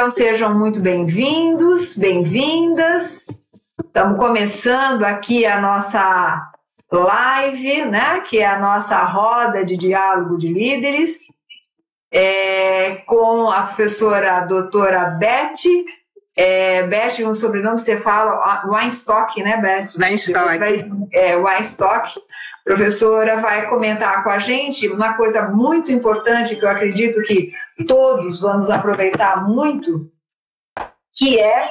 [0.00, 3.26] Então sejam muito bem-vindos, bem-vindas.
[3.84, 6.50] Estamos começando aqui a nossa
[6.90, 8.20] live, né?
[8.20, 11.24] Que é a nossa roda de diálogo de líderes,
[12.10, 15.68] é, com a professora a doutora Beth.
[16.34, 19.98] É, Beth, um sobrenome que você fala, Weinstock, né, Beth?
[19.98, 21.10] Weinstock.
[21.12, 22.18] É, Weinstock.
[22.64, 27.52] Professora vai comentar com a gente uma coisa muito importante que eu acredito que
[27.86, 30.10] todos vamos aproveitar muito,
[31.14, 31.70] que é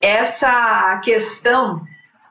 [0.00, 1.82] essa questão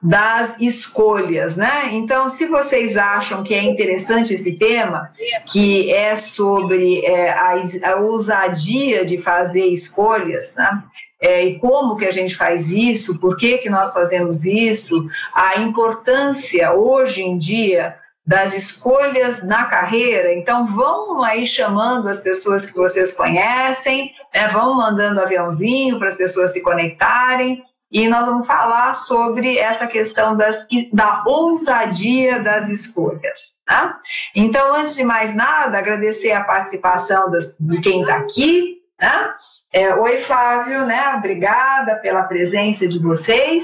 [0.02, 1.90] das escolhas, né?
[1.92, 5.12] Então, se vocês acham que é interessante esse tema,
[5.52, 7.54] que é sobre é, a,
[7.84, 10.84] a, ousadia de fazer escolhas, né?
[11.22, 15.60] É, e como que a gente faz isso, por que, que nós fazemos isso, a
[15.60, 20.34] importância hoje em dia das escolhas na carreira.
[20.34, 24.48] Então, vão aí chamando as pessoas que vocês conhecem, né?
[24.50, 27.64] vão mandando aviãozinho para as pessoas se conectarem.
[27.92, 33.58] E nós vamos falar sobre essa questão das, da ousadia das escolhas.
[33.66, 34.00] Tá?
[34.34, 38.78] Então, antes de mais nada, agradecer a participação das, de quem está aqui.
[39.00, 39.34] Né?
[39.74, 41.14] É, Oi, Flávio, né?
[41.16, 43.64] obrigada pela presença de vocês.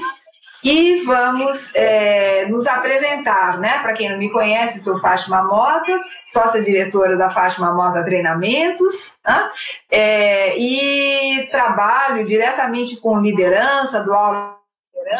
[0.64, 3.78] E vamos é, nos apresentar, né?
[3.80, 5.92] Para quem não me conhece, sou Fátima Mota,
[6.26, 9.50] sócia-diretora da Fátima Mota Treinamentos, né?
[9.90, 14.57] é, e trabalho diretamente com liderança do aula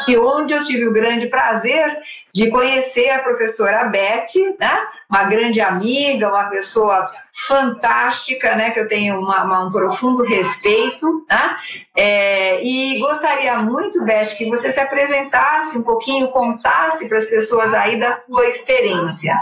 [0.06, 1.98] e onde eu tive o grande prazer
[2.33, 4.86] de conhecer a professora Beth, né?
[5.08, 7.11] uma grande amiga, uma pessoa
[7.47, 8.70] fantástica, né?
[8.70, 11.27] que eu tenho uma, uma, um profundo respeito.
[11.28, 11.56] Né?
[11.97, 17.73] É, e gostaria muito, Beth, que você se apresentasse um pouquinho, contasse para as pessoas
[17.75, 19.34] aí da sua experiência.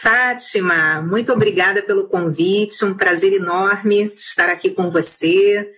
[0.00, 5.72] Fátima, muito obrigada pelo convite, um prazer enorme estar aqui com você.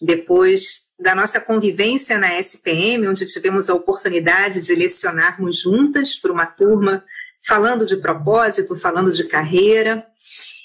[0.00, 6.46] Depois da nossa convivência na SPM, onde tivemos a oportunidade de lecionarmos juntas para uma
[6.46, 7.04] turma
[7.46, 10.06] falando de propósito, falando de carreira.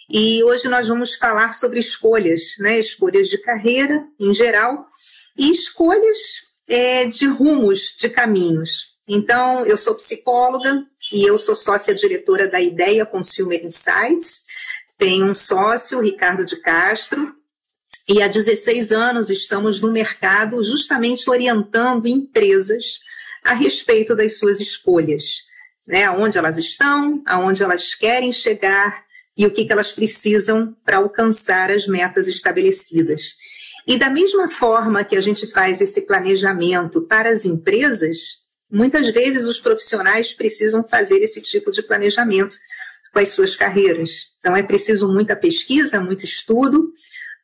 [0.10, 2.80] E hoje nós vamos falar sobre escolhas, né?
[2.80, 4.88] Escolhas de carreira em geral
[5.38, 6.18] e escolhas
[6.70, 8.94] é, de rumos, de caminhos.
[9.06, 14.44] Então, eu sou psicóloga e eu sou sócia diretora da Ideia Consumer Insights.
[14.98, 17.36] Tenho um sócio, Ricardo de Castro,
[18.10, 23.00] e há 16 anos estamos no mercado justamente orientando empresas
[23.44, 25.44] a respeito das suas escolhas,
[25.88, 26.06] né?
[26.06, 29.04] Aonde elas estão, aonde elas querem chegar
[29.38, 33.36] e o que, que elas precisam para alcançar as metas estabelecidas.
[33.86, 38.40] E da mesma forma que a gente faz esse planejamento para as empresas,
[38.72, 42.58] muitas vezes os profissionais precisam fazer esse tipo de planejamento
[43.14, 44.34] com as suas carreiras.
[44.40, 46.92] Então é preciso muita pesquisa, muito estudo,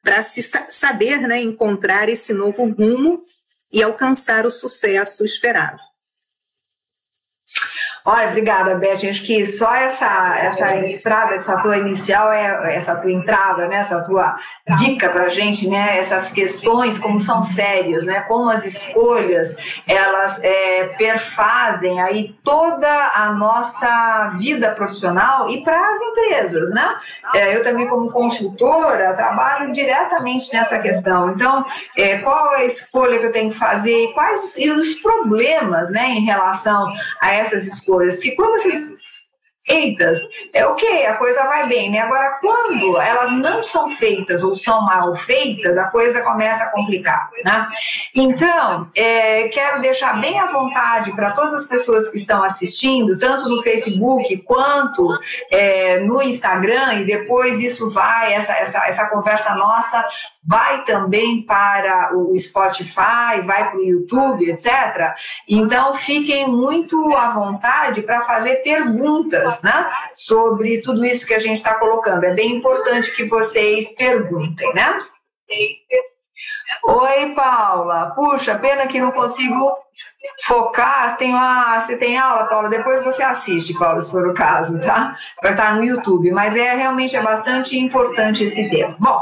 [0.06, 3.24] para se saber né, encontrar esse novo rumo
[3.74, 5.82] e alcançar o sucesso esperado.
[8.08, 9.10] Olha, obrigada, Beth.
[9.10, 14.00] Acho que só essa, essa entrada, essa tua inicial, é, essa tua entrada, né, essa
[14.02, 14.38] tua
[14.78, 19.56] dica para a gente, né, essas questões, como são sérias, né, como as escolhas,
[19.88, 26.96] elas é, perfazem aí toda a nossa vida profissional e para as empresas, né?
[27.34, 31.32] É, eu também, como consultora, trabalho diretamente nessa questão.
[31.32, 31.66] Então,
[31.98, 35.90] é, qual é a escolha que eu tenho que fazer e quais e os problemas,
[35.90, 37.95] né, em relação a essas escolhas?
[37.96, 38.16] Coisas.
[38.16, 38.96] Porque quando essas
[39.68, 40.22] feitas,
[40.54, 42.00] é ok, a coisa vai bem, né?
[42.00, 47.30] Agora, quando elas não são feitas ou são mal feitas, a coisa começa a complicar,
[47.44, 47.68] né?
[48.14, 53.50] Então, é, quero deixar bem à vontade para todas as pessoas que estão assistindo, tanto
[53.50, 55.18] no Facebook quanto
[55.52, 60.06] é, no Instagram, e depois isso vai, essa, essa, essa conversa nossa
[60.48, 65.14] vai também para o Spotify, vai para o YouTube, etc.
[65.48, 71.58] Então, fiquem muito à vontade para fazer perguntas né, sobre tudo isso que a gente
[71.58, 72.24] está colocando.
[72.24, 75.00] É bem importante que vocês perguntem, né?
[76.84, 78.12] Oi, Paula.
[78.16, 79.74] Puxa, pena que não consigo
[80.44, 81.18] focar.
[81.18, 82.70] Tenho a, você tem aula, Paula?
[82.70, 85.16] Depois você assiste, Paula, se for o caso, tá?
[85.42, 86.32] Vai estar no YouTube.
[86.32, 88.96] Mas é realmente é bastante importante esse tema.
[89.00, 89.22] Bom,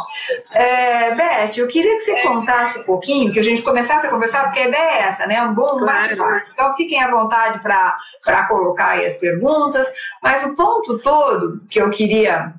[0.51, 4.45] é, Beth, eu queria que você contasse um pouquinho, que a gente começasse a conversar,
[4.45, 5.41] porque a ideia é essa, né?
[5.41, 6.13] Um bom claro.
[6.51, 9.87] Então fiquem à vontade para colocar aí as perguntas.
[10.21, 12.53] Mas o ponto todo que eu queria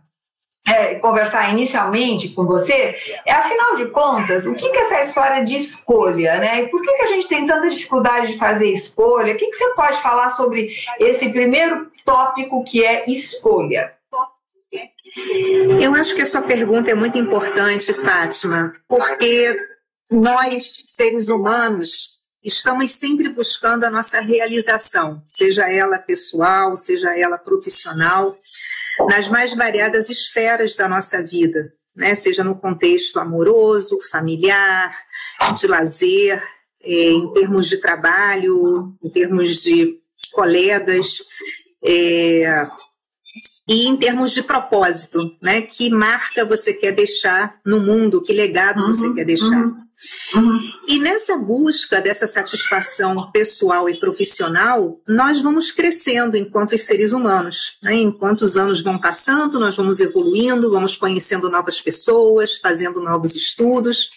[0.66, 2.96] é, conversar inicialmente com você
[3.26, 6.62] é, afinal de contas, o que, que é essa história de escolha, né?
[6.62, 9.34] E por que, que a gente tem tanta dificuldade de fazer escolha?
[9.34, 13.93] O que, que você pode falar sobre esse primeiro tópico que é escolha?
[15.81, 19.56] Eu acho que a sua pergunta é muito importante, Fátima, porque
[20.10, 28.37] nós, seres humanos, estamos sempre buscando a nossa realização, seja ela pessoal, seja ela profissional,
[29.08, 32.14] nas mais variadas esferas da nossa vida, né?
[32.14, 34.96] seja no contexto amoroso, familiar,
[35.58, 36.43] de lazer,
[36.82, 39.99] é, em termos de trabalho, em termos de
[40.32, 41.23] colegas,
[41.85, 42.69] é,
[43.69, 45.62] e em termos de propósito, né?
[45.62, 49.64] Que marca você quer deixar no mundo, que legado uhum, você quer deixar.
[49.64, 49.85] Uhum.
[50.35, 50.61] Uhum.
[50.86, 57.78] E nessa busca dessa satisfação pessoal e profissional, nós vamos crescendo enquanto seres humanos.
[57.82, 57.94] Né?
[57.94, 64.10] Enquanto os anos vão passando, nós vamos evoluindo, vamos conhecendo novas pessoas, fazendo novos estudos.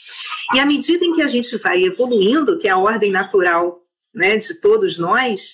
[0.53, 3.81] E à medida em que a gente vai evoluindo, que é a ordem natural
[4.13, 5.51] né, de todos nós,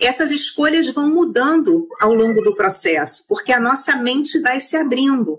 [0.00, 5.38] essas escolhas vão mudando ao longo do processo, porque a nossa mente vai se abrindo.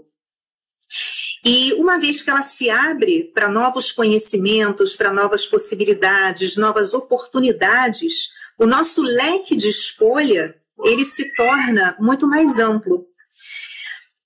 [1.46, 8.30] E uma vez que ela se abre para novos conhecimentos, para novas possibilidades, novas oportunidades,
[8.58, 13.06] o nosso leque de escolha ele se torna muito mais amplo.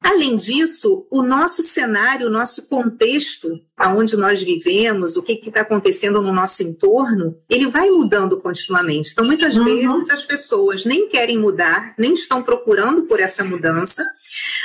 [0.01, 6.21] Além disso, o nosso cenário, o nosso contexto, aonde nós vivemos, o que está acontecendo
[6.21, 9.11] no nosso entorno, ele vai mudando continuamente.
[9.11, 9.65] Então, muitas uhum.
[9.65, 14.05] vezes as pessoas nem querem mudar, nem estão procurando por essa mudança,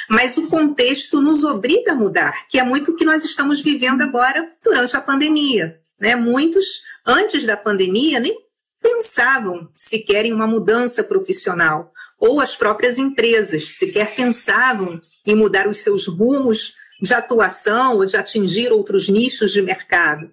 [0.08, 4.02] mas o contexto nos obriga a mudar, que é muito o que nós estamos vivendo
[4.02, 5.80] agora durante a pandemia.
[6.00, 6.14] Né?
[6.14, 6.64] Muitos,
[7.04, 8.38] antes da pandemia, nem
[8.80, 11.90] pensavam sequer em uma mudança profissional
[12.26, 16.72] ou as próprias empresas sequer pensavam em mudar os seus rumos
[17.02, 20.30] de atuação ou de atingir outros nichos de mercado.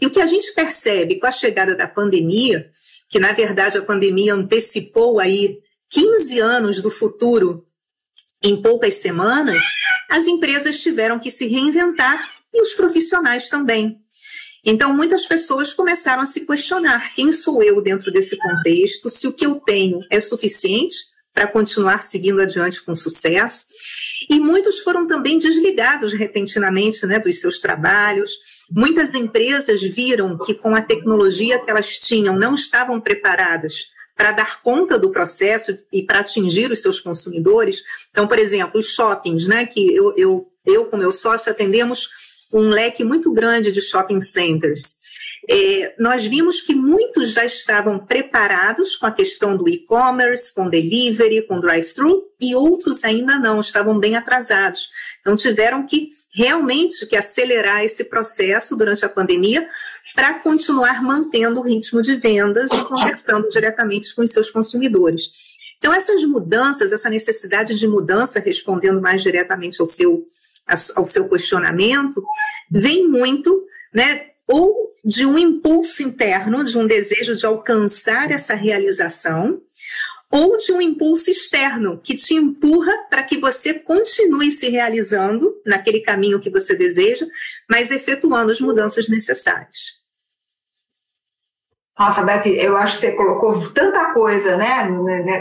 [0.00, 2.70] E o que a gente percebe com a chegada da pandemia,
[3.10, 5.58] que na verdade a pandemia antecipou aí
[5.90, 7.66] 15 anos do futuro
[8.42, 9.62] em poucas semanas,
[10.08, 14.00] as empresas tiveram que se reinventar e os profissionais também.
[14.64, 19.10] Então, muitas pessoas começaram a se questionar: quem sou eu dentro desse contexto?
[19.10, 20.96] Se o que eu tenho é suficiente
[21.36, 23.66] para continuar seguindo adiante com sucesso.
[24.30, 28.30] E muitos foram também desligados repentinamente né, dos seus trabalhos.
[28.70, 34.62] Muitas empresas viram que, com a tecnologia que elas tinham, não estavam preparadas para dar
[34.62, 37.82] conta do processo e para atingir os seus consumidores.
[38.10, 42.08] Então, por exemplo, os shoppings, né, que eu, eu, eu com meu sócio atendemos
[42.50, 44.94] um leque muito grande de shopping centers.
[45.48, 51.42] É, nós vimos que muitos já estavam preparados com a questão do e-commerce, com delivery,
[51.42, 54.88] com drive-thru, e outros ainda não, estavam bem atrasados.
[55.20, 59.68] Então tiveram que realmente que acelerar esse processo durante a pandemia
[60.14, 65.56] para continuar mantendo o ritmo de vendas e conversando diretamente com os seus consumidores.
[65.78, 70.24] Então essas mudanças, essa necessidade de mudança, respondendo mais diretamente ao seu
[70.96, 72.20] ao seu questionamento,
[72.68, 73.64] vem muito,
[73.94, 79.62] né, ou de um impulso interno, de um desejo de alcançar essa realização,
[80.32, 86.00] ou de um impulso externo que te empurra para que você continue se realizando naquele
[86.00, 87.24] caminho que você deseja,
[87.70, 89.94] mas efetuando as mudanças necessárias.
[91.98, 94.86] Nossa, Beth, eu acho que você colocou tanta coisa né,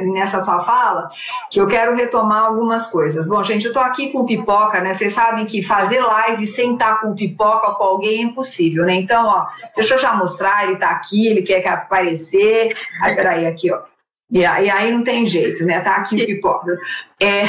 [0.04, 1.10] nessa sua fala
[1.52, 3.28] que eu quero retomar algumas coisas.
[3.28, 4.94] Bom, gente, eu estou aqui com pipoca, né?
[4.94, 8.96] Vocês sabem que fazer live sem estar com pipoca com alguém é impossível, né?
[8.96, 12.74] Então, ó, deixa eu já mostrar, ele está aqui, ele quer aparecer.
[13.02, 13.82] Aí, peraí, aqui, ó.
[14.36, 15.80] E aí, aí não tem jeito, né?
[15.80, 16.78] Tá aqui o pipoca.
[17.22, 17.44] É,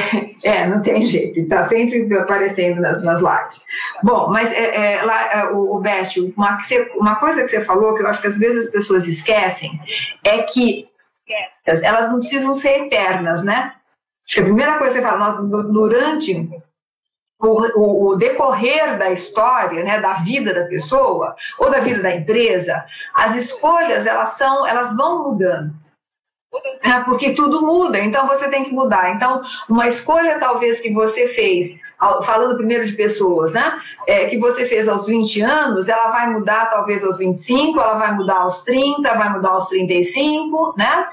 [0.49, 3.65] é, não tem jeito, tá sempre aparecendo nas, nas lives.
[4.05, 6.61] Bom, mas é, é, lá, é, o, o Bert, uma,
[6.95, 9.73] uma coisa que você falou que eu acho que às vezes as pessoas esquecem
[10.23, 10.87] é que
[11.67, 13.73] elas não precisam ser eternas, né?
[14.25, 16.49] Acho que a primeira coisa que você fala, durante
[17.41, 22.15] o, o, o, decorrer da história, né, da vida da pessoa ou da vida da
[22.15, 25.85] empresa, as escolhas elas são, elas vão mudando.
[26.83, 29.15] É porque tudo muda, então você tem que mudar.
[29.15, 31.81] Então, uma escolha talvez que você fez,
[32.25, 33.81] falando primeiro de pessoas, né?
[34.07, 38.15] É, que você fez aos 20 anos, ela vai mudar talvez aos 25, ela vai
[38.15, 41.07] mudar aos 30, vai mudar aos 35, né?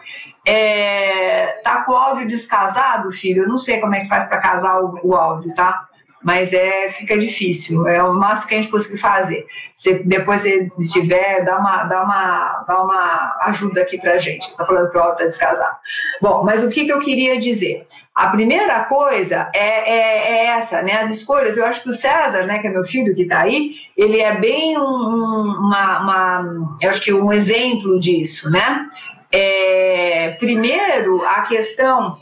[0.46, 3.44] É, tá com o áudio descasado, filho?
[3.44, 5.88] Eu não sei como é que faz para casar o, o áudio, tá?
[6.24, 7.86] Mas é fica difícil.
[7.88, 9.46] É o máximo que a gente conseguir fazer.
[9.75, 14.48] Se depois se tiver, dá uma, dá uma, dá uma ajuda aqui para a gente.
[14.48, 15.75] Está falando que o áudio está descasado.
[16.22, 17.86] Bom, mas o que, que eu queria dizer?
[18.15, 20.94] A primeira coisa é, é, é, essa, né?
[20.94, 21.58] As escolhas.
[21.58, 24.36] Eu acho que o César, né, que é meu filho que está aí, ele é
[24.36, 28.88] bem um, uma, uma, eu acho que um exemplo disso, né?
[29.32, 32.20] É, primeiro, a questão,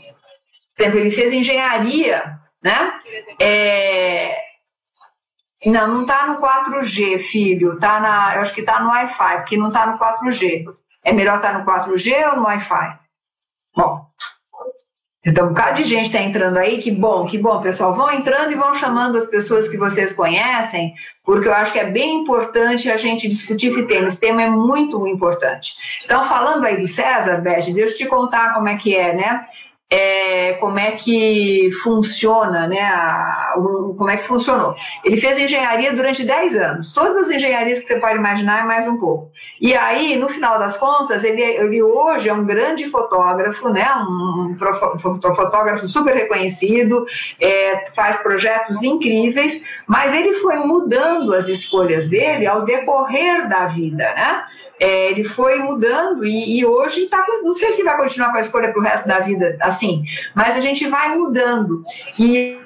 [0.74, 3.00] por exemplo, ele fez engenharia né?
[3.40, 4.36] É...
[5.64, 7.78] Não, não está no 4G, filho.
[7.78, 10.64] Tá na, eu acho que está no Wi-Fi, porque não está no 4G.
[11.04, 12.98] É melhor estar tá no 4G ou no Wi-Fi?
[13.76, 14.06] Bom,
[15.24, 17.94] então, um bocado de gente está entrando aí, que bom, que bom, pessoal.
[17.94, 21.88] Vão entrando e vão chamando as pessoas que vocês conhecem, porque eu acho que é
[21.88, 24.08] bem importante a gente discutir esse tema.
[24.08, 25.74] Esse tema é muito importante.
[26.04, 29.46] Então, falando aí do César, Beth, deixa eu te contar como é que é, né?
[29.92, 34.74] É, como é que funciona, né, a, um, como é que funcionou.
[35.04, 38.88] Ele fez engenharia durante 10 anos, todas as engenharias que você pode imaginar e mais
[38.88, 39.30] um pouco.
[39.60, 44.56] E aí, no final das contas, ele, ele hoje é um grande fotógrafo, né, um,
[44.56, 47.04] um fotógrafo super reconhecido,
[47.38, 54.04] é, faz projetos incríveis, mas ele foi mudando as escolhas dele ao decorrer da vida,
[54.14, 54.42] né?
[54.80, 57.24] É, ele foi mudando e, e hoje está.
[57.42, 60.56] Não sei se vai continuar com a escolha para o resto da vida assim, mas
[60.56, 61.84] a gente vai mudando.
[62.18, 62.58] E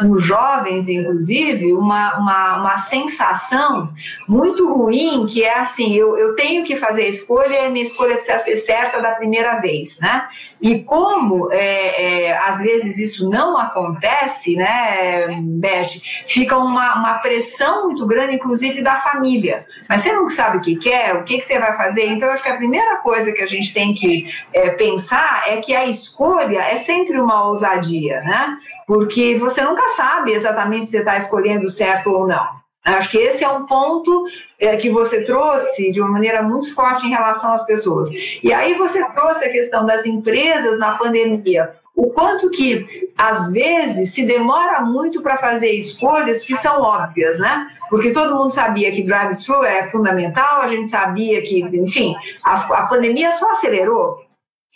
[0.00, 3.92] nos jovens, inclusive, uma, uma, uma sensação
[4.26, 8.14] muito ruim, que é assim, eu, eu tenho que fazer a escolha e minha escolha
[8.14, 10.26] precisa ser certa da primeira vez, né?
[10.62, 17.86] E como, é, é, às vezes, isso não acontece, né, Beth, fica uma, uma pressão
[17.86, 19.66] muito grande, inclusive, da família.
[19.88, 22.34] Mas você não sabe o que quer, o que, que você vai fazer, então eu
[22.34, 25.84] acho que a primeira coisa que a gente tem que é, pensar é que a
[25.86, 28.56] escolha é sempre uma ousadia, né?
[28.86, 32.62] Porque você nunca sabe exatamente se você está escolhendo certo ou não.
[32.84, 34.26] Acho que esse é um ponto
[34.58, 38.10] é, que você trouxe de uma maneira muito forte em relação às pessoas.
[38.42, 41.74] E aí você trouxe a questão das empresas na pandemia.
[41.94, 47.68] O quanto que, às vezes, se demora muito para fazer escolhas que são óbvias, né?
[47.90, 53.30] Porque todo mundo sabia que drive-thru é fundamental, a gente sabia que, enfim, a pandemia
[53.30, 54.06] só acelerou.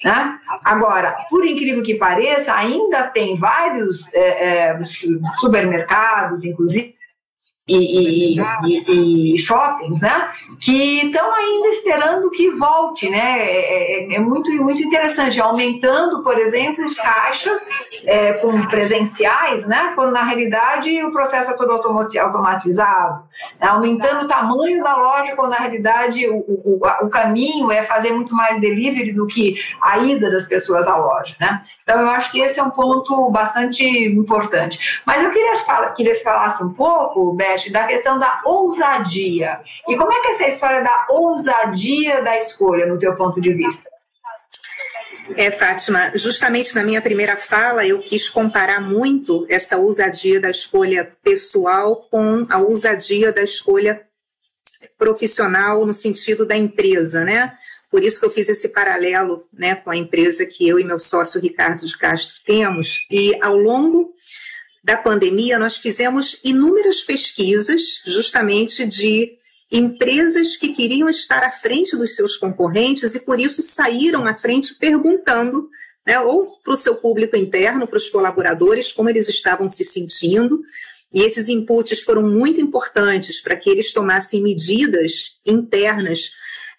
[0.04, 0.38] Né?
[0.62, 4.80] Agora, por incrível que pareça, ainda tem vários é, é,
[5.38, 6.95] supermercados, inclusive,
[7.68, 10.32] e, e, e, shoppings, né?
[10.60, 13.42] Que estão ainda esperando que volte, né?
[13.42, 17.68] É, é, é, muito, muito interessante, aumentando, por exemplo, os caixas
[18.04, 19.92] é, com presenciais, né?
[19.94, 23.24] Quando na realidade o processo é todo automatizado,
[23.60, 23.66] né?
[23.66, 28.34] aumentando o tamanho da loja, quando na realidade o, o, o caminho é fazer muito
[28.34, 31.62] mais delivery do que a ida das pessoas à loja, né?
[31.82, 35.00] Então eu acho que esse é um ponto bastante importante.
[35.04, 35.56] Mas eu queria
[36.16, 39.60] que falasse um pouco, Beth, da questão da ousadia.
[39.88, 43.88] E como é que essa história da ousadia da escolha, no teu ponto de vista?
[45.36, 51.10] É, Fátima, justamente na minha primeira fala eu quis comparar muito essa ousadia da escolha
[51.22, 54.06] pessoal com a ousadia da escolha
[54.96, 57.52] profissional no sentido da empresa, né?
[57.90, 60.98] Por isso que eu fiz esse paralelo né, com a empresa que eu e meu
[60.98, 63.06] sócio Ricardo de Castro temos.
[63.10, 64.12] E ao longo
[64.84, 69.36] da pandemia, nós fizemos inúmeras pesquisas, justamente de
[69.70, 74.74] empresas que queriam estar à frente dos seus concorrentes e por isso saíram à frente
[74.74, 75.68] perguntando,
[76.06, 80.60] né, ou para o seu público interno, para os colaboradores, como eles estavam se sentindo.
[81.12, 86.30] E esses inputs foram muito importantes para que eles tomassem medidas internas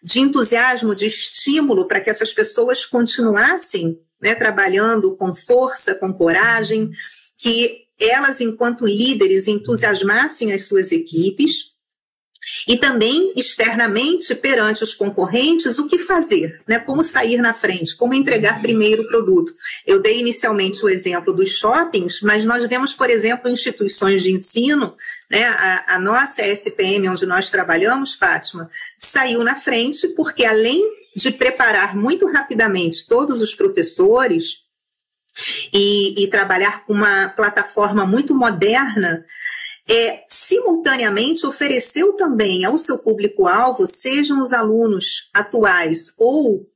[0.01, 6.89] de entusiasmo, de estímulo para que essas pessoas continuassem né, trabalhando com força, com coragem,
[7.37, 11.76] que elas, enquanto líderes, entusiasmassem as suas equipes
[12.67, 16.79] e também externamente perante os concorrentes o que fazer, né?
[16.79, 19.53] Como sair na frente, como entregar primeiro o produto.
[19.85, 24.95] Eu dei inicialmente o exemplo dos shoppings, mas nós vemos, por exemplo, instituições de ensino,
[25.29, 25.45] né?
[25.45, 30.81] A, a nossa SPM, onde nós trabalhamos, Fátima, saiu na frente porque além
[31.15, 34.67] de preparar muito rapidamente todos os professores
[35.73, 39.25] e, e trabalhar com uma plataforma muito moderna,
[39.89, 46.67] é, simultaneamente ofereceu também ao seu público-alvo, sejam os alunos atuais ou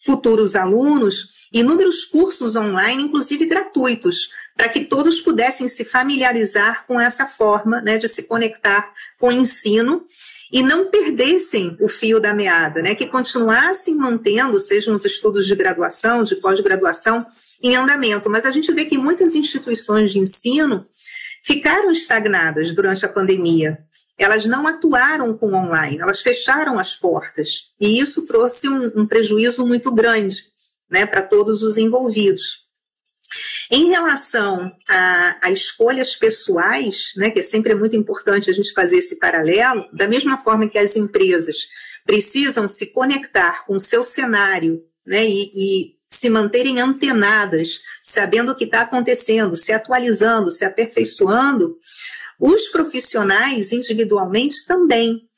[0.00, 7.26] futuros alunos, inúmeros cursos online, inclusive gratuitos, para que todos pudessem se familiarizar com essa
[7.26, 10.04] forma né, de se conectar com o ensino
[10.52, 15.54] e não perdessem o fio da meada, né, que continuassem mantendo, sejam os estudos de
[15.54, 17.26] graduação, de pós-graduação,
[17.62, 18.30] em andamento.
[18.30, 20.86] Mas a gente vê que muitas instituições de ensino
[21.42, 23.78] ficaram estagnadas durante a pandemia.
[24.16, 27.70] Elas não atuaram com online, elas fecharam as portas.
[27.80, 30.42] E isso trouxe um, um prejuízo muito grande
[30.90, 32.66] né, para todos os envolvidos.
[33.70, 38.98] Em relação a, a, escolhas pessoais, né, que sempre é muito importante a gente fazer
[38.98, 41.68] esse paralelo, da mesma forma que as empresas
[42.06, 48.54] precisam se conectar com o seu cenário né, e, e se manterem antenadas, sabendo o
[48.54, 51.76] que está acontecendo, se atualizando, se aperfeiçoando,
[52.38, 55.28] os profissionais individualmente também.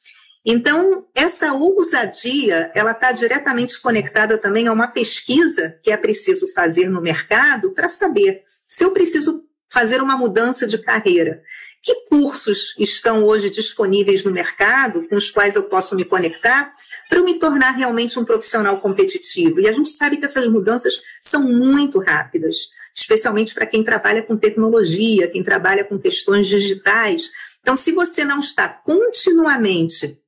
[0.45, 6.89] Então, essa ousadia, ela está diretamente conectada também a uma pesquisa que é preciso fazer
[6.89, 11.43] no mercado para saber se eu preciso fazer uma mudança de carreira.
[11.83, 16.75] Que cursos estão hoje disponíveis no mercado com os quais eu posso me conectar
[17.09, 19.61] para me tornar realmente um profissional competitivo?
[19.61, 24.37] E a gente sabe que essas mudanças são muito rápidas, especialmente para quem trabalha com
[24.37, 27.31] tecnologia, quem trabalha com questões digitais.
[27.63, 30.21] Então, se você não está continuamente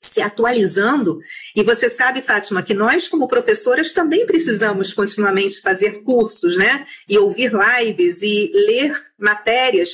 [0.00, 1.20] se atualizando.
[1.54, 6.86] E você sabe, Fátima, que nós, como professoras, também precisamos continuamente fazer cursos, né?
[7.08, 9.90] E ouvir lives e ler matérias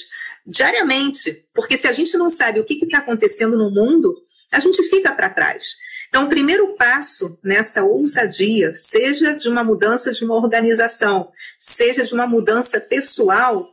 [0.46, 1.44] diariamente.
[1.54, 4.14] Porque se a gente não sabe o que está acontecendo no mundo,
[4.52, 5.75] a gente fica para trás.
[6.08, 12.14] Então, o primeiro passo nessa ousadia, seja de uma mudança de uma organização, seja de
[12.14, 13.66] uma mudança pessoal,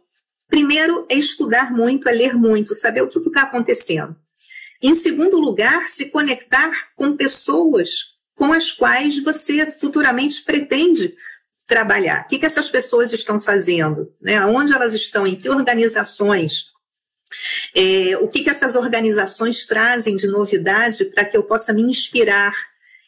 [0.47, 4.15] primeiro é estudar muito, é ler muito, saber o que está acontecendo.
[4.81, 11.13] Em segundo lugar, se conectar com pessoas com as quais você futuramente pretende
[11.67, 12.23] trabalhar.
[12.23, 14.11] O que, que essas pessoas estão fazendo?
[14.19, 14.43] Né?
[14.45, 15.27] Onde elas estão?
[15.27, 16.65] Em que organizações?
[17.75, 22.53] É, o que, que essas organizações trazem de novidade para que eu possa me inspirar?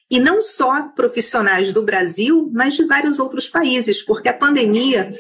[0.10, 5.12] E não só profissionais do Brasil, mas de vários outros países, porque a pandemia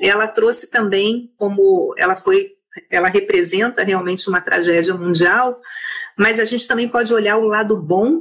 [0.00, 2.54] ela trouxe também, como ela foi,
[2.90, 5.56] ela representa realmente uma tragédia mundial,
[6.20, 8.20] mas a gente também pode olhar o lado bom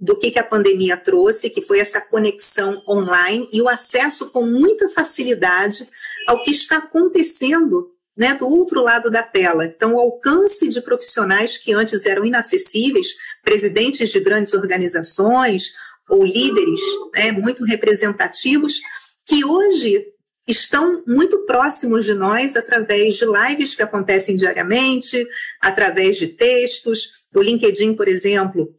[0.00, 4.46] do que, que a pandemia trouxe, que foi essa conexão online e o acesso com
[4.46, 5.86] muita facilidade
[6.26, 9.66] ao que está acontecendo né, do outro lado da tela.
[9.66, 13.08] Então, o alcance de profissionais que antes eram inacessíveis,
[13.42, 15.74] presidentes de grandes organizações
[16.08, 16.80] ou líderes
[17.14, 18.80] né, muito representativos,
[19.26, 20.02] que hoje
[20.46, 25.26] estão muito próximos de nós através de lives que acontecem diariamente,
[25.60, 27.26] através de textos.
[27.34, 28.74] O LinkedIn, por exemplo,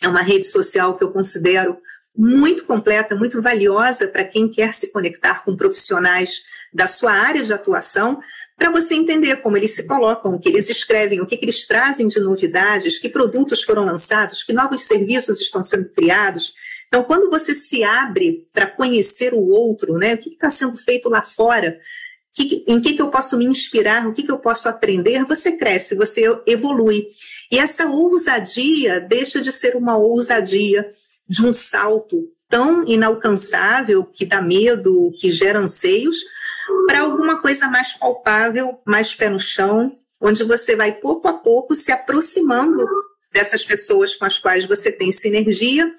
[0.00, 1.76] é uma rede social que eu considero
[2.14, 7.52] muito completa, muito valiosa para quem quer se conectar com profissionais da sua área de
[7.52, 8.20] atuação,
[8.56, 11.66] para você entender como eles se colocam, o que eles escrevem, o que, que eles
[11.66, 16.52] trazem de novidades, que produtos foram lançados, que novos serviços estão sendo criados.
[16.92, 21.08] Então, quando você se abre para conhecer o outro, né, o que está sendo feito
[21.08, 21.80] lá fora,
[22.34, 25.52] que, em que, que eu posso me inspirar, o que, que eu posso aprender, você
[25.52, 27.06] cresce, você evolui.
[27.50, 30.86] E essa ousadia deixa de ser uma ousadia
[31.26, 36.18] de um salto tão inalcançável, que dá medo, que gera anseios,
[36.86, 41.74] para alguma coisa mais palpável, mais pé no chão, onde você vai pouco a pouco
[41.74, 42.86] se aproximando
[43.32, 45.90] dessas pessoas com as quais você tem sinergia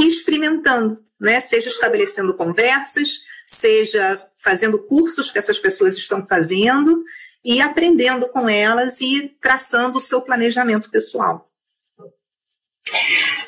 [0.00, 1.38] e experimentando, né?
[1.40, 7.02] Seja estabelecendo conversas, seja fazendo cursos que essas pessoas estão fazendo
[7.44, 11.46] e aprendendo com elas e traçando o seu planejamento pessoal.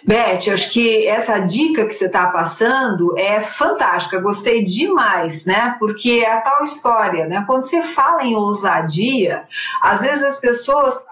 [0.05, 5.75] Beth, acho que essa dica que você está passando é fantástica, gostei demais, né?
[5.79, 7.45] Porque é a tal história, né?
[7.47, 9.45] Quando você fala em ousadia,
[9.81, 11.03] às vezes as pessoas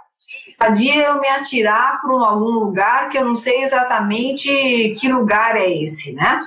[0.68, 5.68] dia eu me atirar para algum lugar que eu não sei exatamente que lugar é
[5.70, 6.44] esse, né?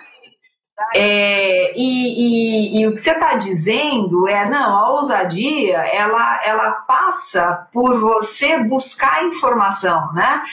[0.95, 6.71] É, e, e, e, o que você está dizendo é, não, a ousadia, ela, ela
[6.71, 10.43] passa por você buscar informação, né?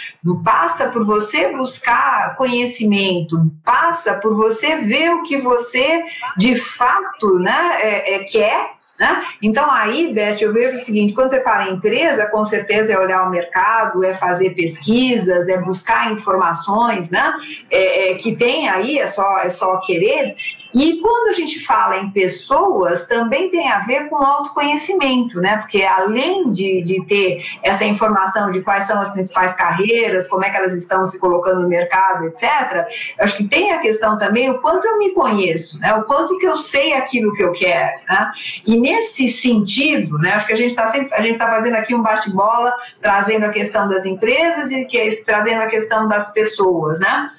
[0.45, 6.03] Passa por você buscar conhecimento, passa por você ver o que você
[6.37, 9.25] de fato né, é, é, quer né?
[9.41, 12.99] Então, aí, Beth, eu vejo o seguinte: quando você fala em empresa, com certeza é
[12.99, 17.33] olhar o mercado, é fazer pesquisas, é buscar informações, né?
[17.71, 20.37] É, é, que tem aí, é só, é só querer.
[20.73, 25.59] E quando a gente fala em pessoas, também tem a ver com autoconhecimento, né?
[25.59, 30.51] Porque além de, de ter essa informação de quais são as principais carreiras, como é
[30.51, 32.87] que elas estão se colocando no mercado, etc.,
[33.19, 35.95] acho que tem a questão também o quanto eu me conheço, né?
[35.95, 38.31] O quanto que eu sei aquilo que eu quero, né?
[38.67, 40.33] E nesse sentido, né?
[40.33, 43.51] Acho que a gente está sempre, a gente está fazendo aqui um bate-bola, trazendo a
[43.51, 47.31] questão das empresas e que, trazendo a questão das pessoas, né?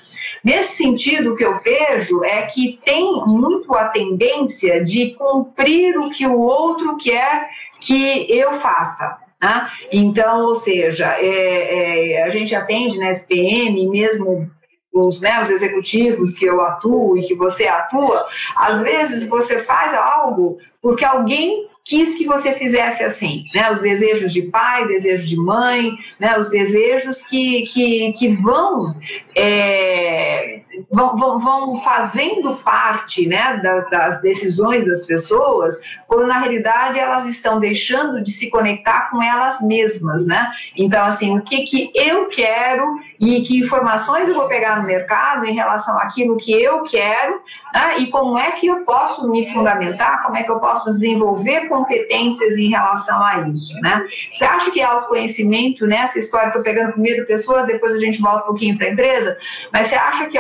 [0.43, 6.09] Nesse sentido, o que eu vejo é que tem muito a tendência de cumprir o
[6.09, 7.47] que o outro quer
[7.79, 9.17] que eu faça.
[9.41, 9.69] Né?
[9.91, 14.47] Então, ou seja, é, é, a gente atende na SPM, mesmo
[14.93, 19.93] os, né, os executivos que eu atuo e que você atua, às vezes você faz
[19.93, 23.71] algo porque alguém quis que você fizesse assim, né?
[23.71, 26.37] Os desejos de pai, desejos de mãe, né?
[26.37, 28.95] Os desejos que, que, que vão
[29.35, 36.99] é, vão, vão, vão fazendo parte né, das, das, decisões das pessoas, quando na realidade
[36.99, 40.51] elas estão deixando de se conectar com elas mesmas, né?
[40.75, 45.45] Então, assim, o que, que eu quero e que informações eu vou pegar no mercado
[45.45, 47.41] em relação àquilo que eu quero
[47.73, 51.67] né, e como é que eu posso me fundamentar, como é que eu posso desenvolver
[51.67, 54.05] competências em relação a isso, né?
[54.31, 58.47] Você acha que autoconhecimento, nessa história, estou pegando primeiro pessoas, depois a gente volta um
[58.47, 59.37] pouquinho para a empresa,
[59.71, 60.37] mas você acha que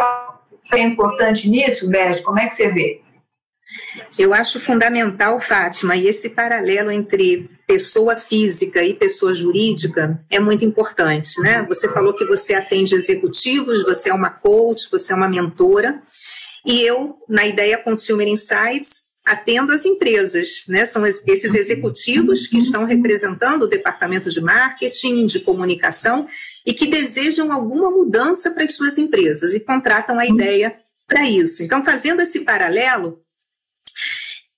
[0.79, 2.21] é importante nisso, Beth?
[2.23, 3.01] Como é que você vê?
[4.17, 10.65] Eu acho fundamental, Fátima, e esse paralelo entre pessoa física e pessoa jurídica é muito
[10.65, 11.65] importante, né?
[11.69, 16.01] Você falou que você atende executivos, você é uma coach, você é uma mentora,
[16.65, 20.83] e eu, na ideia Consumer Insights, atendo as empresas, né?
[20.85, 26.27] São esses executivos que estão representando o departamento de marketing, de comunicação
[26.65, 30.75] e que desejam alguma mudança para as suas empresas e contratam a ideia
[31.07, 31.63] para isso.
[31.63, 33.21] Então, fazendo esse paralelo,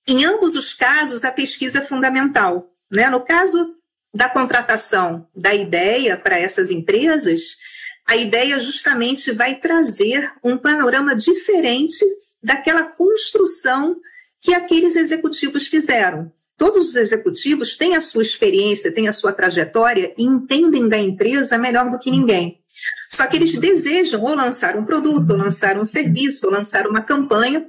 [0.08, 2.68] em ambos os casos, a pesquisa é fundamental.
[2.90, 3.08] Né?
[3.08, 3.76] No caso
[4.12, 7.56] da contratação da ideia para essas empresas,
[8.04, 12.04] a ideia justamente vai trazer um panorama diferente
[12.42, 14.00] daquela construção
[14.44, 16.30] que aqueles executivos fizeram.
[16.58, 21.56] Todos os executivos têm a sua experiência, têm a sua trajetória e entendem da empresa
[21.56, 22.60] melhor do que ninguém.
[23.08, 27.00] Só que eles desejam ou lançar um produto, ou lançar um serviço, ou lançar uma
[27.00, 27.66] campanha.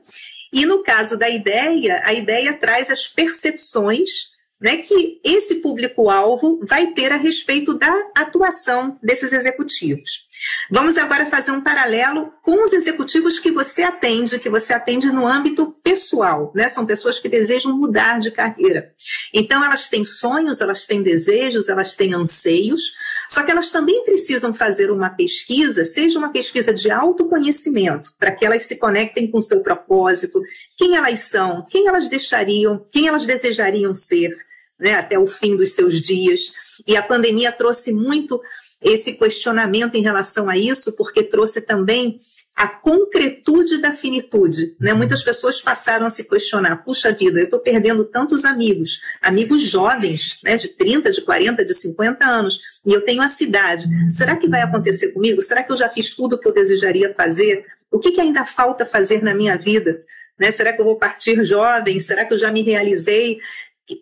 [0.52, 6.88] E no caso da ideia, a ideia traz as percepções né, que esse público-alvo vai
[6.88, 10.26] ter a respeito da atuação desses executivos.
[10.72, 15.28] Vamos agora fazer um paralelo com os executivos que você atende, que você atende no
[15.28, 16.70] âmbito pessoal, né?
[16.70, 18.94] São pessoas que desejam mudar de carreira.
[19.34, 22.82] Então, elas têm sonhos, elas têm desejos, elas têm anseios,
[23.30, 28.46] só que elas também precisam fazer uma pesquisa, seja uma pesquisa de autoconhecimento, para que
[28.46, 30.42] elas se conectem com seu propósito,
[30.78, 34.36] quem elas são, quem elas deixariam, quem elas desejariam ser,
[34.80, 36.52] né, até o fim dos seus dias.
[36.88, 38.42] E a pandemia trouxe muito
[38.82, 42.18] esse questionamento em relação a isso, porque trouxe também
[42.56, 44.76] a concretude da finitude.
[44.80, 44.92] Né?
[44.92, 45.00] Uhum.
[45.00, 50.40] Muitas pessoas passaram a se questionar: puxa vida, eu estou perdendo tantos amigos, amigos jovens,
[50.44, 53.86] né, de 30, de 40, de 50 anos, e eu tenho a cidade.
[54.10, 55.42] Será que vai acontecer comigo?
[55.42, 57.66] Será que eu já fiz tudo o que eu desejaria fazer?
[57.92, 60.02] O que, que ainda falta fazer na minha vida?
[60.40, 60.52] Né?
[60.52, 62.00] Será que eu vou partir jovem?
[62.00, 63.40] Será que eu já me realizei?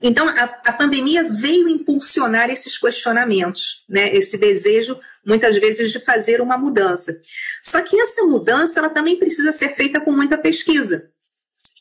[0.01, 4.15] Então, a, a, pandemia veio impulsionar esses questionamentos, né?
[4.15, 7.19] esse desejo, muitas vezes, de fazer uma mudança.
[7.61, 11.09] Só que essa mudança ela também precisa ser feita com muita pesquisa,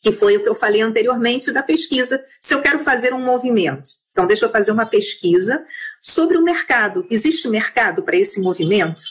[0.03, 2.25] que foi o que eu falei anteriormente da pesquisa.
[2.41, 5.65] Se eu quero fazer um movimento, então deixa eu fazer uma pesquisa
[6.01, 7.07] sobre o mercado.
[7.09, 9.03] Existe mercado para esse movimento?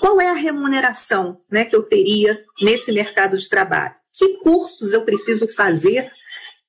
[0.00, 3.94] Qual é a remuneração né, que eu teria nesse mercado de trabalho?
[4.14, 6.10] Que cursos eu preciso fazer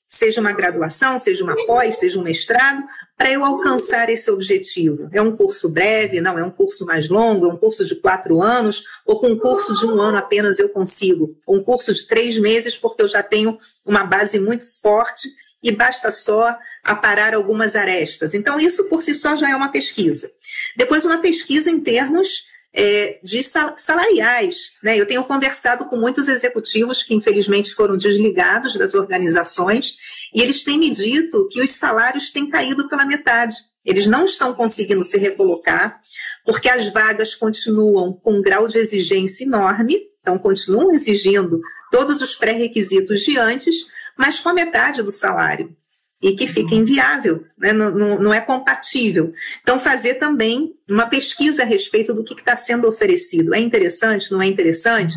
[0.09, 2.83] seja uma graduação, seja uma pós, seja um mestrado,
[3.17, 5.09] para eu alcançar esse objetivo.
[5.11, 8.41] É um curso breve, não, é um curso mais longo, é um curso de quatro
[8.41, 12.37] anos, ou com um curso de um ano apenas eu consigo, um curso de três
[12.37, 15.27] meses, porque eu já tenho uma base muito forte
[15.61, 18.33] e basta só aparar algumas arestas.
[18.33, 20.31] Então, isso por si só já é uma pesquisa.
[20.77, 22.45] Depois, uma pesquisa em termos
[22.77, 23.41] é, de
[23.75, 24.73] salariais.
[24.83, 24.99] Né?
[24.99, 29.95] Eu tenho conversado com muitos executivos que, infelizmente, foram desligados das organizações
[30.33, 33.55] e eles têm me dito que os salários têm caído pela metade.
[33.83, 35.99] Eles não estão conseguindo se recolocar,
[36.45, 41.59] porque as vagas continuam com um grau de exigência enorme, então continuam exigindo
[41.91, 43.75] todos os pré-requisitos de antes,
[44.15, 45.75] mas com a metade do salário
[46.21, 47.71] e que fica inviável, né?
[47.71, 49.31] não, não, não, é compatível.
[49.61, 53.53] Então, fazer também uma pesquisa a respeito do que está sendo oferecido.
[53.53, 55.15] É interessante, não é interessante?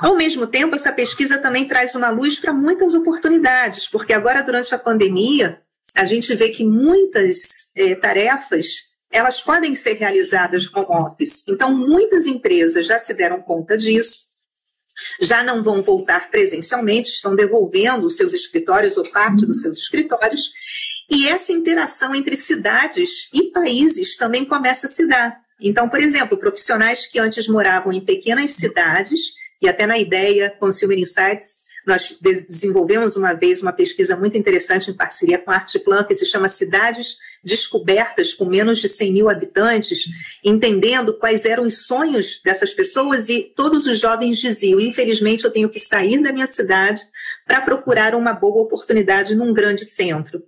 [0.00, 4.74] Ao mesmo tempo, essa pesquisa também traz uma luz para muitas oportunidades, porque agora, durante
[4.74, 5.60] a pandemia,
[5.94, 11.44] a gente vê que muitas eh, tarefas elas podem ser realizadas home office.
[11.48, 14.25] Então, muitas empresas já se deram conta disso
[15.20, 20.50] já não vão voltar presencialmente, estão devolvendo os seus escritórios ou parte dos seus escritórios,
[21.10, 25.40] e essa interação entre cidades e países também começa a se dar.
[25.60, 29.20] Então, por exemplo, profissionais que antes moravam em pequenas cidades,
[29.60, 34.94] e até na ideia Consumer Insights, nós desenvolvemos uma vez uma pesquisa muito interessante em
[34.94, 40.06] parceria com a Artplan, que se chama Cidades descobertas com menos de 100 mil habitantes,
[40.44, 45.68] entendendo quais eram os sonhos dessas pessoas e todos os jovens diziam: infelizmente eu tenho
[45.68, 47.02] que sair da minha cidade
[47.46, 50.42] para procurar uma boa oportunidade num grande centro.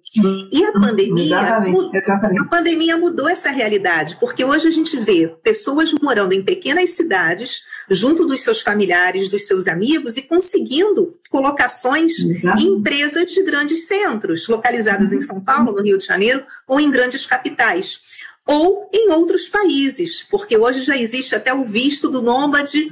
[0.50, 2.40] E a pandemia, exatamente, mudou, exatamente.
[2.40, 7.62] a pandemia mudou essa realidade, porque hoje a gente vê pessoas morando em pequenas cidades,
[7.88, 14.48] junto dos seus familiares, dos seus amigos e conseguindo colocações em empresas de grandes centros,
[14.48, 17.98] localizadas em São Paulo, no Rio de Janeiro ou em grandes capitais.
[18.46, 22.88] Ou em outros países, porque hoje já existe até o visto do nômade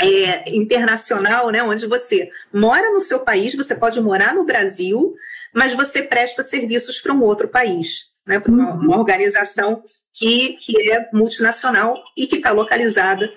[0.00, 5.14] é, internacional, né, onde você mora no seu país, você pode morar no Brasil,
[5.54, 10.90] mas você presta serviços para um outro país, né, para uma, uma, organização que, que
[10.90, 13.30] é multinacional e que está localizada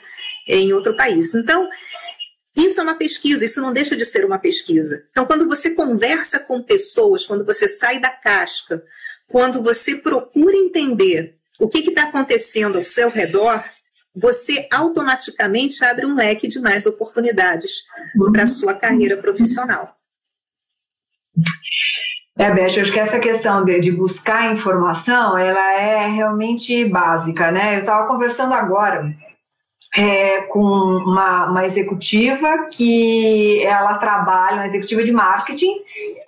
[0.48, 1.34] em outro país.
[1.36, 1.68] Então,
[2.56, 5.06] isso é uma pesquisa, isso não deixa de ser uma pesquisa.
[5.12, 8.82] Então, quando você conversa com pessoas, quando você sai da casca,
[9.28, 13.64] quando você procura entender o que está acontecendo ao seu redor,
[14.16, 17.84] você automaticamente abre um leque de mais oportunidades
[18.16, 18.32] uhum.
[18.32, 19.96] para a sua carreira profissional.
[22.38, 27.76] É, Beth, acho que essa questão de, de, buscar informação, ela é realmente básica, né?
[27.76, 29.16] Eu estava conversando agora
[29.96, 35.78] é, com uma, uma, executiva que ela trabalha, uma executiva de marketing,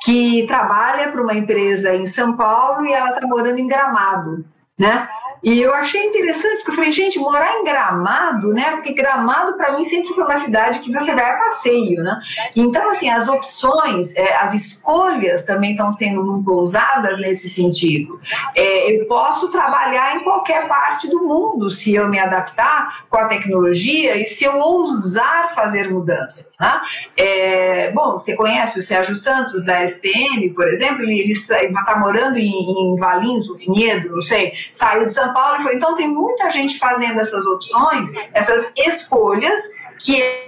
[0.06, 4.46] que trabalha para uma empresa em São Paulo e ela está morando em Gramado,
[4.80, 5.10] né?
[5.44, 8.72] E eu achei interessante, porque eu falei, gente, morar em Gramado, né?
[8.72, 12.20] Porque Gramado, para mim, sempre foi uma cidade que você vai a passeio, né?
[12.56, 18.20] Então, assim, as opções, é, as escolhas também estão sendo muito ousadas nesse sentido.
[18.56, 23.26] É, eu posso trabalhar em qualquer parte do mundo se eu me adaptar com a
[23.26, 26.82] tecnologia e se eu ousar fazer mudanças, né?
[27.16, 32.52] É, bom, você conhece o Sérgio Santos, da SPM, por exemplo, ele está morando em,
[32.52, 35.70] em Valinhos, o Vinhedo, não sei, saiu de São são Paulo.
[35.72, 39.60] Então, tem muita gente fazendo essas opções, essas escolhas,
[40.00, 40.47] que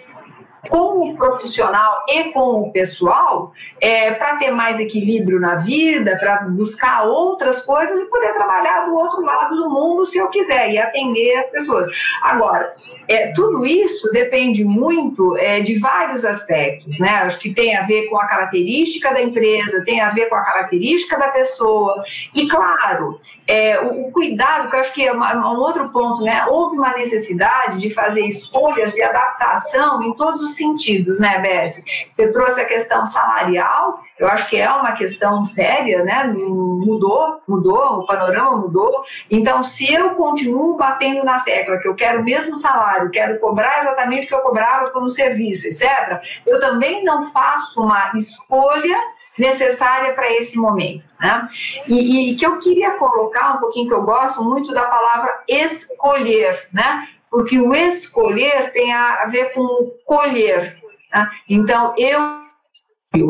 [0.67, 6.43] com o profissional e com o pessoal, é, para ter mais equilíbrio na vida, para
[6.43, 10.77] buscar outras coisas e poder trabalhar do outro lado do mundo se eu quiser e
[10.77, 11.87] atender as pessoas.
[12.21, 12.73] Agora,
[13.07, 17.09] é, tudo isso depende muito é, de vários aspectos, né?
[17.23, 20.43] Acho que tem a ver com a característica da empresa, tem a ver com a
[20.43, 25.35] característica da pessoa e, claro, é, o, o, cuidado, que eu acho que é uma,
[25.35, 26.45] um outro ponto, né?
[26.47, 31.83] Houve uma necessidade de fazer escolhas de adaptação em todos os sentidos, né, Beth?
[32.11, 36.25] Você trouxe a questão salarial, eu acho que é uma questão séria, né?
[36.25, 39.03] Mudou, mudou, o panorama mudou.
[39.29, 43.79] Então, se eu continuo batendo na tecla que eu quero o mesmo salário, quero cobrar
[43.79, 48.97] exatamente o que eu cobrava por um serviço, etc., eu também não faço uma escolha
[49.37, 51.03] necessária para esse momento.
[51.19, 51.49] Né?
[51.87, 56.67] E, e, que eu queria colocar um pouquinho, que eu gosto muito da palavra escolher,
[56.71, 57.07] né?
[57.29, 60.77] Porque o escolher tem a ver com o colher.
[61.13, 61.29] Né?
[61.49, 62.39] Então, eu.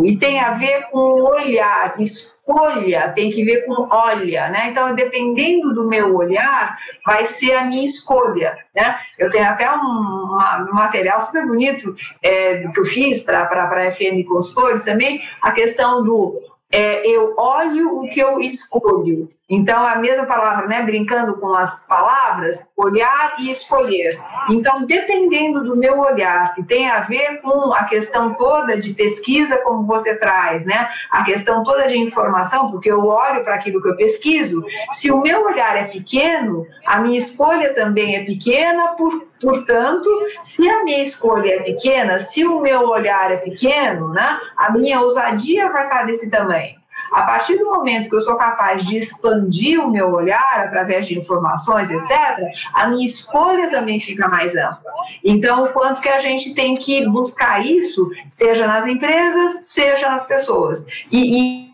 [0.06, 4.68] E tem a ver com olhar, escolha, tem que ver com olha, né?
[4.70, 9.00] Então, dependendo do meu olhar, vai ser a minha escolha, né?
[9.18, 13.92] Eu tenho até um, uma, um material super bonito é, que eu fiz para a
[13.94, 19.30] FM Consultores também, a questão do é, eu olho o que eu escolho.
[19.50, 24.22] Então, a mesma palavra, né, brincando com as palavras, olhar e escolher.
[24.48, 29.58] Então, dependendo do meu olhar, que tem a ver com a questão toda de pesquisa,
[29.64, 33.90] como você traz, né, a questão toda de informação, porque eu olho para aquilo que
[33.90, 39.26] eu pesquiso, se o meu olhar é pequeno, a minha escolha também é pequena, por,
[39.42, 40.10] portanto,
[40.44, 45.02] se a minha escolha é pequena, se o meu olhar é pequeno, né, a minha
[45.02, 46.79] ousadia vai estar desse tamanho.
[47.12, 51.18] A partir do momento que eu sou capaz de expandir o meu olhar através de
[51.18, 52.40] informações, etc.,
[52.74, 54.92] a minha escolha também fica mais ampla.
[55.24, 60.26] Então, o quanto que a gente tem que buscar isso, seja nas empresas, seja nas
[60.26, 60.86] pessoas.
[61.12, 61.70] E, e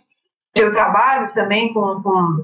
[0.56, 2.44] eu trabalho também com, com,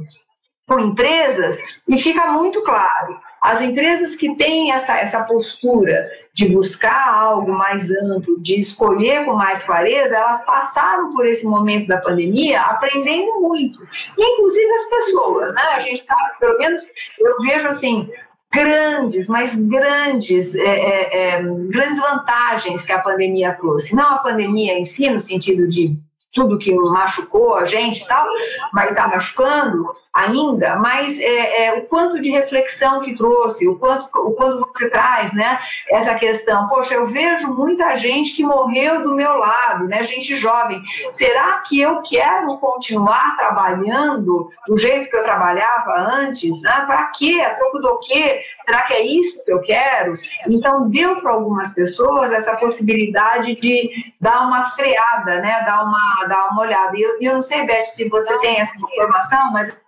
[0.67, 7.13] com empresas e fica muito claro as empresas que têm essa, essa postura de buscar
[7.13, 12.62] algo mais amplo, de escolher com mais clareza, elas passaram por esse momento da pandemia
[12.62, 13.86] aprendendo muito.
[14.17, 15.62] E, inclusive, as pessoas, né?
[15.74, 16.89] A gente está, pelo menos,
[17.20, 18.10] eu vejo assim,
[18.52, 23.96] grandes, mas grandes, é, é, é, grandes vantagens que a pandemia trouxe.
[23.96, 25.98] Não a pandemia em si, no sentido de
[26.32, 28.26] tudo que machucou a gente e tal,
[28.72, 34.10] mas está machucando ainda, mas é, é, o quanto de reflexão que trouxe, o quanto,
[34.13, 39.15] o quanto você traz, né, essa questão, poxa, eu vejo muita gente que morreu do
[39.15, 40.82] meu lado, né, gente jovem,
[41.15, 47.41] será que eu quero continuar trabalhando do jeito que eu trabalhava antes, né, para quê,
[47.46, 50.20] a troco do quê, será que é isso que eu quero?
[50.48, 56.49] Então, deu para algumas pessoas essa possibilidade de dar uma freada, né, dar uma, dar
[56.49, 59.79] uma olhada, e eu, eu não sei, Beth, se você tem essa informação, mas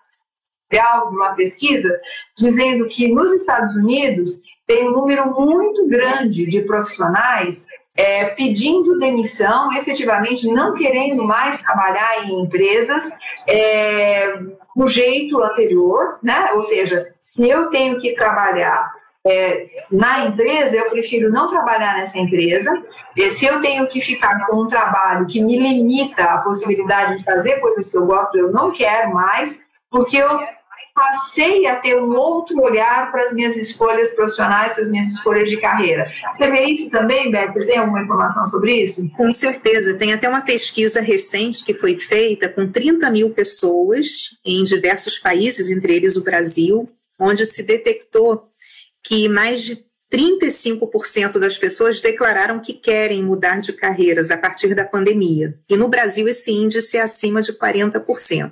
[1.12, 2.00] uma pesquisa
[2.38, 9.72] dizendo que nos Estados Unidos tem um número muito grande de profissionais é, pedindo demissão,
[9.78, 13.12] efetivamente não querendo mais trabalhar em empresas
[13.48, 14.36] é,
[14.76, 16.54] do jeito anterior, né?
[16.54, 18.92] Ou seja, se eu tenho que trabalhar
[19.26, 22.84] é, na empresa, eu prefiro não trabalhar nessa empresa.
[23.16, 27.24] E se eu tenho que ficar com um trabalho que me limita a possibilidade de
[27.24, 30.40] fazer coisas que eu gosto, eu não quero mais, porque eu
[30.94, 35.50] passei a ter um outro olhar para as minhas escolhas profissionais, para as minhas escolhas
[35.50, 36.12] de carreira.
[36.32, 37.54] Você vê isso também, Beth?
[37.54, 39.10] Tem alguma informação sobre isso?
[39.12, 39.96] Com certeza.
[39.96, 45.72] Tem até uma pesquisa recente que foi feita com 30 mil pessoas em diversos países,
[45.72, 46.88] entre eles o Brasil,
[47.20, 48.50] onde se detectou
[49.04, 54.86] que mais de 35% das pessoas declararam que querem mudar de carreiras a partir da
[54.86, 55.58] pandemia.
[55.68, 58.52] E no Brasil esse índice é acima de 40%.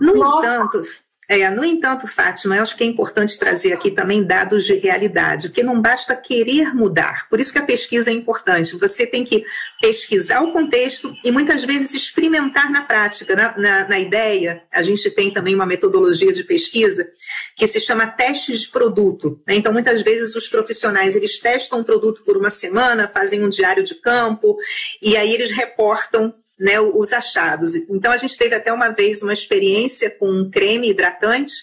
[0.00, 0.46] No Nossa.
[0.46, 0.82] entanto,
[1.30, 5.48] é, no entanto, Fátima, eu acho que é importante trazer aqui também dados de realidade,
[5.48, 7.28] porque não basta querer mudar.
[7.28, 8.74] Por isso que a pesquisa é importante.
[8.76, 9.44] Você tem que
[9.78, 13.36] pesquisar o contexto e muitas vezes experimentar na prática.
[13.36, 17.06] Na, na, na ideia, a gente tem também uma metodologia de pesquisa
[17.54, 19.42] que se chama testes de produto.
[19.46, 19.56] Né?
[19.56, 23.84] Então, muitas vezes os profissionais eles testam um produto por uma semana, fazem um diário
[23.84, 24.56] de campo
[25.02, 27.74] e aí eles reportam né, os achados.
[27.74, 31.54] Então, a gente teve até uma vez uma experiência com um creme hidratante,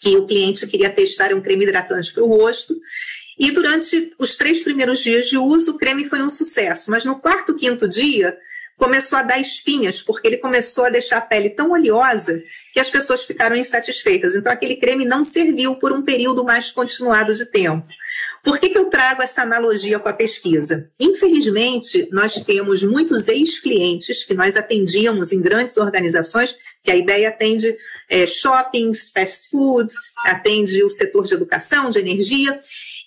[0.00, 2.74] que o cliente queria testar um creme hidratante para o rosto,
[3.38, 7.18] e durante os três primeiros dias de uso, o creme foi um sucesso, mas no
[7.18, 8.36] quarto, quinto dia,
[8.76, 12.90] começou a dar espinhas, porque ele começou a deixar a pele tão oleosa que as
[12.90, 14.34] pessoas ficaram insatisfeitas.
[14.34, 17.86] Então, aquele creme não serviu por um período mais continuado de tempo.
[18.42, 20.90] Por que, que eu trago essa analogia com a pesquisa?
[20.98, 27.76] Infelizmente, nós temos muitos ex-clientes que nós atendíamos em grandes organizações, que a ideia atende
[28.08, 32.58] é, shoppings, fast food, atende o setor de educação, de energia,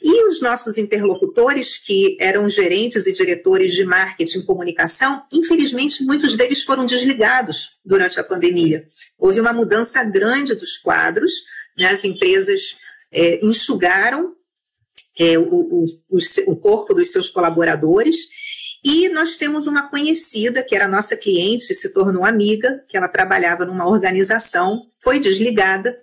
[0.02, 6.38] e os nossos interlocutores, que eram gerentes e diretores de marketing e comunicação, infelizmente, muitos
[6.38, 8.86] deles foram desligados durante a pandemia.
[9.18, 11.32] Houve uma mudança grande dos quadros,
[11.78, 11.88] né?
[11.88, 12.78] as empresas
[13.12, 14.35] é, enxugaram
[15.18, 15.86] é, o, o,
[16.48, 18.16] o, corpo dos seus colaboradores.
[18.84, 23.66] E nós temos uma conhecida, que era nossa cliente, se tornou amiga, que ela trabalhava
[23.66, 25.98] numa organização, foi desligada,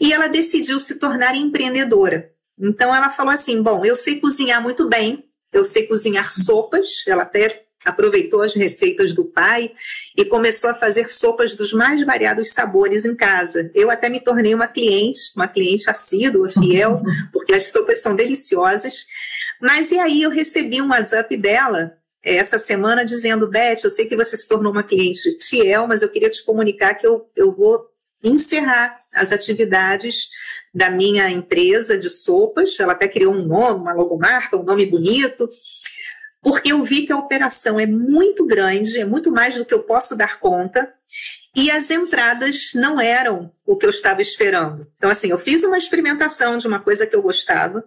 [0.00, 2.30] e ela decidiu se tornar empreendedora.
[2.58, 7.22] Então ela falou assim: Bom, eu sei cozinhar muito bem, eu sei cozinhar sopas, ela
[7.24, 9.70] até aproveitou as receitas do pai
[10.16, 13.70] e começou a fazer sopas dos mais variados sabores em casa.
[13.74, 19.06] Eu até me tornei uma cliente, uma cliente assídua, fiel, porque as sopas são deliciosas.
[19.60, 21.92] Mas e aí eu recebi um WhatsApp dela
[22.22, 26.02] eh, essa semana dizendo, Beth, eu sei que você se tornou uma cliente fiel, mas
[26.02, 27.86] eu queria te comunicar que eu, eu vou
[28.22, 30.28] encerrar as atividades
[30.74, 32.80] da minha empresa de sopas.
[32.80, 35.48] Ela até criou um nome, uma logomarca, um nome bonito
[36.44, 39.82] porque eu vi que a operação é muito grande, é muito mais do que eu
[39.82, 40.92] posso dar conta,
[41.56, 44.86] e as entradas não eram o que eu estava esperando.
[44.98, 47.82] Então, assim, eu fiz uma experimentação de uma coisa que eu gostava,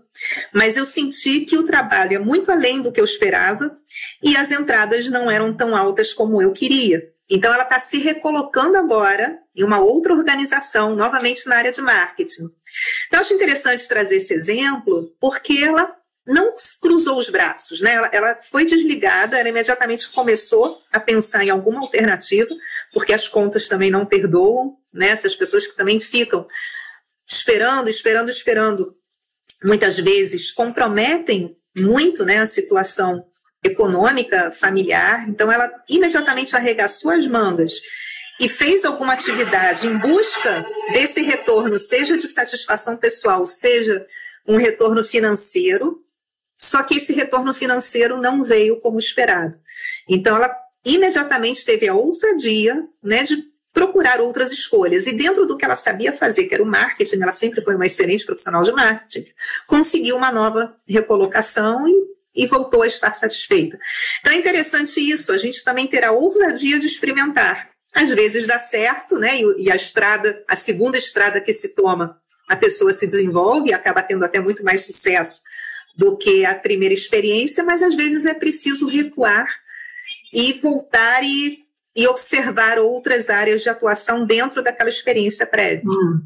[0.51, 3.77] mas eu senti que o trabalho é muito além do que eu esperava
[4.23, 7.11] e as entradas não eram tão altas como eu queria.
[7.29, 12.49] Então, ela está se recolocando agora em uma outra organização, novamente na área de marketing.
[13.07, 15.93] Então, acho interessante trazer esse exemplo, porque ela
[16.27, 17.93] não cruzou os braços, né?
[17.93, 22.49] Ela, ela, foi desligada, ela imediatamente começou a pensar em alguma alternativa,
[22.91, 25.07] porque as contas também não perdoam, né?
[25.07, 26.45] Essas pessoas que também ficam
[27.25, 28.93] esperando, esperando, esperando,
[29.63, 33.23] muitas vezes comprometem muito, né, a situação
[33.63, 35.27] econômica familiar.
[35.29, 37.73] Então, ela imediatamente arregaçou as mangas
[38.39, 44.05] e fez alguma atividade em busca desse retorno, seja de satisfação pessoal, seja
[44.47, 46.01] um retorno financeiro,
[46.57, 49.59] só que esse retorno financeiro não veio como esperado.
[50.09, 53.43] Então, ela imediatamente teve a ousadia né, de
[53.73, 55.05] procurar outras escolhas.
[55.05, 57.85] E dentro do que ela sabia fazer, que era o marketing, ela sempre foi uma
[57.85, 59.29] excelente profissional de marketing,
[59.67, 63.77] conseguiu uma nova recolocação e, e voltou a estar satisfeita.
[64.19, 67.69] Então é interessante isso, a gente também terá ousadia de experimentar.
[67.93, 69.39] Às vezes dá certo, né?
[69.57, 72.15] E, a estrada, a segunda estrada que se toma,
[72.47, 75.41] a pessoa se desenvolve e acaba tendo até muito mais sucesso
[75.97, 79.47] do que a primeira experiência, mas às vezes é preciso recuar
[80.31, 81.59] e voltar e,
[81.95, 85.89] e observar outras áreas de atuação dentro daquela experiência prévia.
[85.89, 86.21] Hum.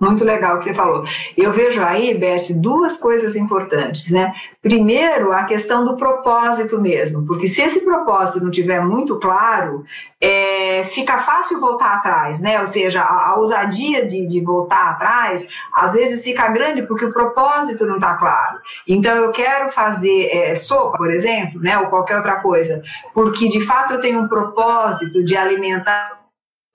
[0.00, 1.04] Muito legal o que você falou.
[1.36, 4.32] Eu vejo aí, Beth, duas coisas importantes, né?
[4.62, 9.84] Primeiro, a questão do propósito mesmo, porque se esse propósito não tiver muito claro,
[10.18, 12.58] é, fica fácil voltar atrás, né?
[12.60, 17.12] Ou seja, a, a ousadia de, de, voltar atrás, às vezes fica grande porque o
[17.12, 18.58] propósito não está claro.
[18.88, 21.78] Então, eu quero fazer é, sopa, por exemplo, né?
[21.78, 22.82] Ou qualquer outra coisa,
[23.12, 26.19] porque de fato eu tenho um propósito de alimentar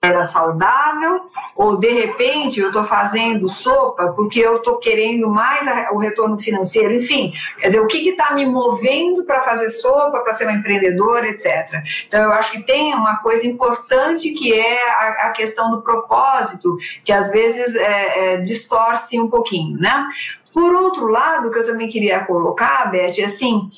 [0.06, 5.98] era saudável, ou de repente eu estou fazendo sopa porque eu estou querendo mais o
[5.98, 10.44] retorno financeiro, enfim, quer dizer, o que está me movendo para fazer sopa, para ser
[10.44, 11.82] uma empreendedora, etc.
[12.06, 16.76] Então eu acho que tem uma coisa importante que é a, a questão do propósito,
[17.04, 20.06] que às vezes é, é, distorce um pouquinho, né?
[20.52, 23.68] Por outro lado, o que eu também queria colocar, Beth, é assim,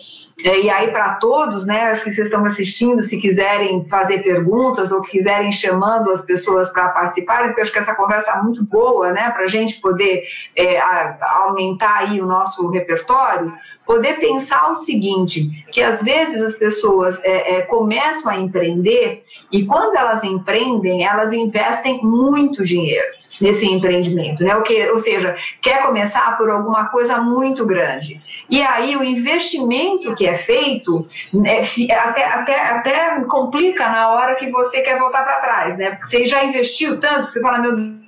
[0.44, 5.02] e aí para todos, né, acho que vocês estão assistindo, se quiserem fazer perguntas ou
[5.02, 9.30] quiserem chamando as pessoas para participarem, porque acho que essa conversa está muito boa, né,
[9.30, 10.24] para a gente poder
[10.54, 10.80] é,
[11.20, 13.52] aumentar aí o nosso repertório,
[13.84, 19.66] poder pensar o seguinte, que às vezes as pessoas é, é, começam a empreender e
[19.66, 24.56] quando elas empreendem, elas investem muito dinheiro nesse empreendimento, né?
[24.56, 28.20] O que, ou seja, quer começar por alguma coisa muito grande.
[28.50, 31.60] E aí o investimento que é feito né,
[31.92, 35.90] até, até, até complica na hora que você quer voltar para trás, né?
[35.90, 37.98] Porque você já investiu tanto, você fala, meu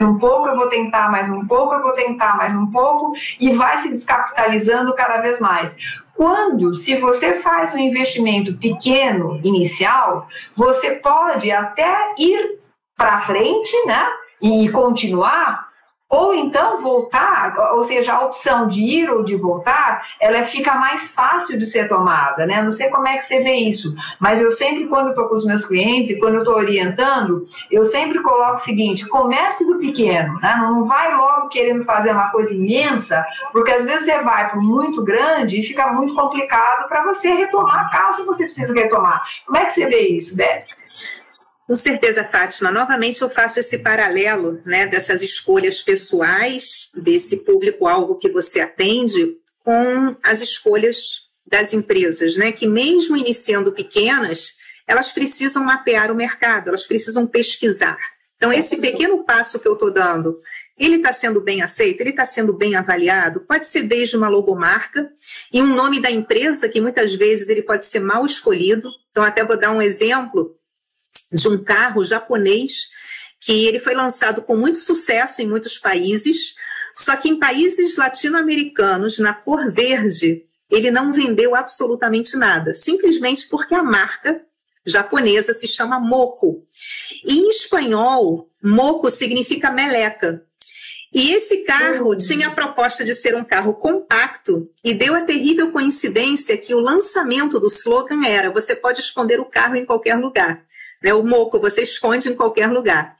[0.00, 3.52] um pouco, eu vou tentar mais um pouco, eu vou tentar mais um pouco, e
[3.52, 5.74] vai se descapitalizando cada vez mais.
[6.14, 12.58] Quando, se você faz um investimento pequeno inicial, você pode até ir
[12.96, 14.06] para frente, né?
[14.40, 15.66] E continuar,
[16.08, 21.12] ou então voltar, ou seja, a opção de ir ou de voltar, ela fica mais
[21.12, 22.62] fácil de ser tomada, né?
[22.62, 25.44] Não sei como é que você vê isso, mas eu sempre, quando estou com os
[25.44, 30.38] meus clientes e quando eu estou orientando, eu sempre coloco o seguinte: comece do pequeno,
[30.40, 30.56] né?
[30.60, 35.02] Não vai logo querendo fazer uma coisa imensa, porque às vezes você vai para muito
[35.02, 39.24] grande e fica muito complicado para você retomar, caso você precise retomar.
[39.44, 40.85] Como é que você vê isso, Beth?
[41.66, 42.70] Com certeza, Fátima.
[42.70, 50.16] Novamente eu faço esse paralelo né, dessas escolhas pessoais, desse público-alvo que você atende, com
[50.22, 54.54] as escolhas das empresas, né, que mesmo iniciando pequenas,
[54.86, 57.98] elas precisam mapear o mercado, elas precisam pesquisar.
[58.36, 60.38] Então, esse pequeno passo que eu estou dando,
[60.78, 65.10] ele está sendo bem aceito, ele está sendo bem avaliado, pode ser desde uma logomarca
[65.52, 68.88] e um nome da empresa que muitas vezes ele pode ser mal escolhido.
[69.10, 70.54] Então, até vou dar um exemplo
[71.32, 72.88] de um carro japonês
[73.40, 76.54] que ele foi lançado com muito sucesso em muitos países,
[76.96, 83.74] só que em países latino-americanos, na cor verde, ele não vendeu absolutamente nada, simplesmente porque
[83.74, 84.40] a marca
[84.84, 86.64] japonesa se chama Moco.
[87.24, 90.42] E em espanhol, Moco significa meleca.
[91.12, 92.18] E esse carro uhum.
[92.18, 96.80] tinha a proposta de ser um carro compacto e deu a terrível coincidência que o
[96.80, 100.65] lançamento do slogan era: você pode esconder o carro em qualquer lugar.
[101.06, 101.14] Né?
[101.14, 103.16] O moco você esconde em qualquer lugar.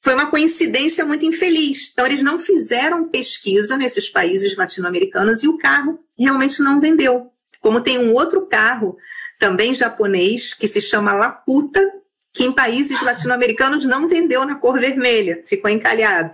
[0.00, 1.90] Foi uma coincidência muito infeliz.
[1.92, 7.30] Então, eles não fizeram pesquisa nesses países latino-americanos e o carro realmente não vendeu.
[7.60, 8.96] Como tem um outro carro,
[9.38, 11.86] também japonês, que se chama Laputa,
[12.32, 16.30] que em países latino-americanos não vendeu na cor vermelha, ficou encalhado.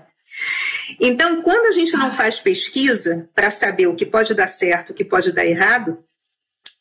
[1.00, 4.94] Então, quando a gente não faz pesquisa para saber o que pode dar certo, o
[4.94, 5.98] que pode dar errado,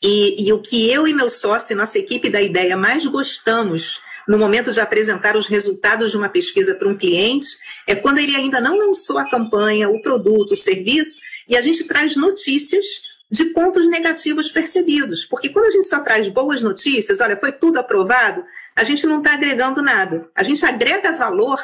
[0.04, 4.38] e, e o que eu e meu sócio, nossa equipe da ideia, mais gostamos no
[4.38, 7.48] momento de apresentar os resultados de uma pesquisa para um cliente
[7.88, 11.84] é quando ele ainda não lançou a campanha, o produto, o serviço, e a gente
[11.86, 12.86] traz notícias
[13.30, 15.26] de pontos negativos percebidos.
[15.26, 18.44] Porque quando a gente só traz boas notícias, olha, foi tudo aprovado,
[18.76, 20.30] a gente não está agregando nada.
[20.36, 21.60] A gente agrega valor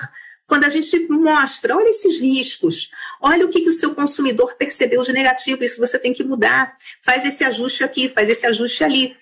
[0.49, 2.89] quando a gente mostra, olha esses riscos,
[3.21, 6.73] olha o que, que o seu consumidor percebeu de negativo, isso você tem que mudar,
[7.03, 9.15] faz esse ajuste aqui, faz esse ajuste ali.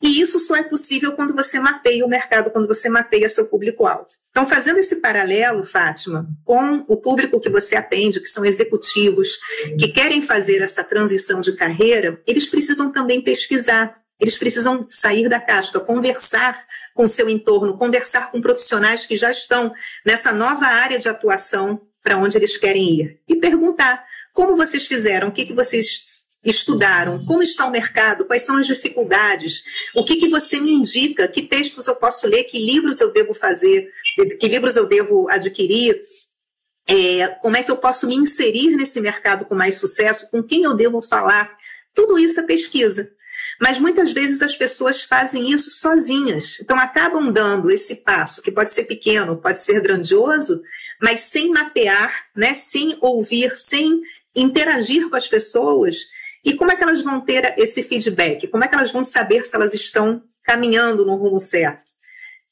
[0.00, 4.06] E isso só é possível quando você mapeia o mercado, quando você mapeia seu público-alvo.
[4.30, 9.36] Então, fazendo esse paralelo, Fátima, com o público que você atende, que são executivos,
[9.76, 15.40] que querem fazer essa transição de carreira, eles precisam também pesquisar, eles precisam sair da
[15.40, 16.64] casca, conversar
[16.94, 19.72] com seu entorno, conversar com profissionais que já estão
[20.04, 25.28] nessa nova área de atuação para onde eles querem ir e perguntar como vocês fizeram,
[25.28, 27.24] o que, que vocês estudaram?
[27.24, 28.24] Como está o mercado?
[28.24, 29.62] Quais são as dificuldades?
[29.94, 31.28] O que, que você me indica?
[31.28, 32.44] Que textos eu posso ler?
[32.44, 33.90] Que livros eu devo fazer?
[34.40, 36.00] Que livros eu devo adquirir?
[36.86, 40.30] É, como é que eu posso me inserir nesse mercado com mais sucesso?
[40.30, 41.56] Com quem eu devo falar?
[41.94, 43.10] Tudo isso é pesquisa.
[43.60, 46.60] Mas muitas vezes as pessoas fazem isso sozinhas.
[46.60, 50.60] Então acabam dando esse passo, que pode ser pequeno, pode ser grandioso,
[51.02, 54.00] mas sem mapear, né, sem ouvir, sem
[54.34, 55.96] interagir com as pessoas.
[56.44, 58.46] E como é que elas vão ter esse feedback?
[58.48, 61.98] Como é que elas vão saber se elas estão caminhando no rumo certo?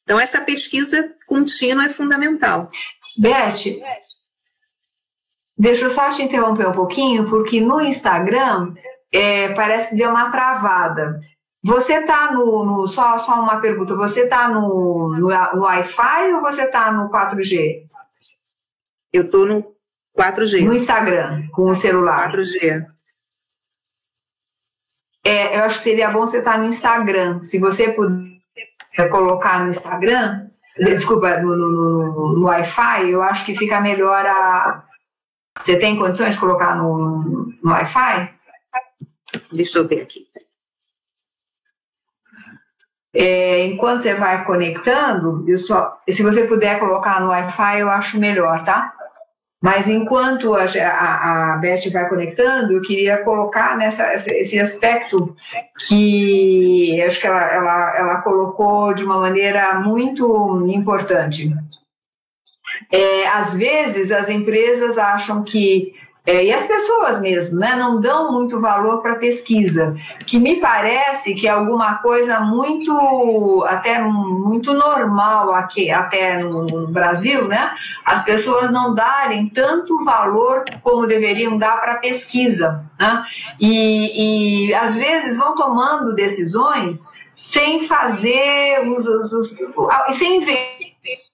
[0.03, 2.71] Então, essa pesquisa contínua é fundamental.
[3.19, 3.81] Beth,
[5.59, 8.75] deixa eu só te interromper um pouquinho, porque no Instagram
[9.13, 11.21] é, parece que deu uma travada.
[11.63, 16.41] Você está no, no, Só, só uma pergunta: você está no, no, no Wi-Fi ou
[16.41, 17.83] você está no 4G?
[19.13, 19.75] Eu estou no
[20.17, 20.65] 4G.
[20.65, 22.31] No Instagram, com o celular.
[22.33, 22.87] 4G.
[25.25, 27.43] É, eu acho que seria bom você estar tá no Instagram.
[27.43, 30.47] Se você puder colocar no Instagram,
[30.79, 34.85] desculpa, no, no, no, no Wi-Fi, eu acho que fica melhor a.
[35.59, 38.36] Você tem condições de colocar no, no Wi-Fi?
[39.53, 40.27] Deixa eu ver aqui.
[43.15, 48.19] É, enquanto você vai conectando, eu só, se você puder colocar no Wi-Fi, eu acho
[48.19, 48.93] melhor, tá?
[49.63, 55.35] Mas enquanto a, a, a Beth vai conectando, eu queria colocar nessa, esse aspecto
[55.89, 61.51] que acho que ela, ela, ela colocou de uma maneira muito importante.
[62.93, 65.95] É, às vezes as empresas acham que
[66.27, 69.95] é, e as pessoas mesmo, né, não dão muito valor para pesquisa,
[70.27, 77.47] que me parece que é alguma coisa muito, até muito normal aqui, até no, Brasil,
[77.47, 77.71] né,
[78.05, 83.25] as pessoas não darem tanto valor como deveriam dar para pesquisa, né,
[83.61, 90.76] e, e às vezes vão tomando decisões sem fazer os, os, os sem ver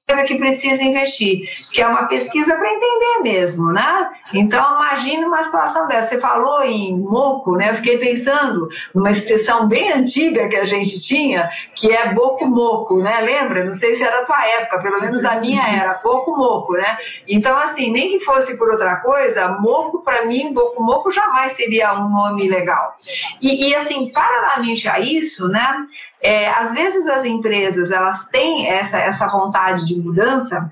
[0.07, 1.40] coisa que precisa investir,
[1.72, 4.11] que é uma pesquisa para entender mesmo, né?
[4.34, 6.09] Então, imagine uma situação dessa.
[6.09, 7.70] Você falou em moco, né?
[7.70, 13.20] Eu fiquei pensando numa expressão bem antiga que a gente tinha, que é boco-moco, né?
[13.20, 13.64] Lembra?
[13.64, 16.98] Não sei se era da tua época, pelo menos da minha era, boco-moco, né?
[17.28, 22.09] Então, assim, nem que fosse por outra coisa, moco, para mim, boco-moco jamais seria um
[22.09, 22.96] nome legal.
[23.40, 25.86] E, e assim, paralelamente a isso, né?
[26.23, 30.70] É, às vezes as empresas elas têm essa, essa vontade de mudança,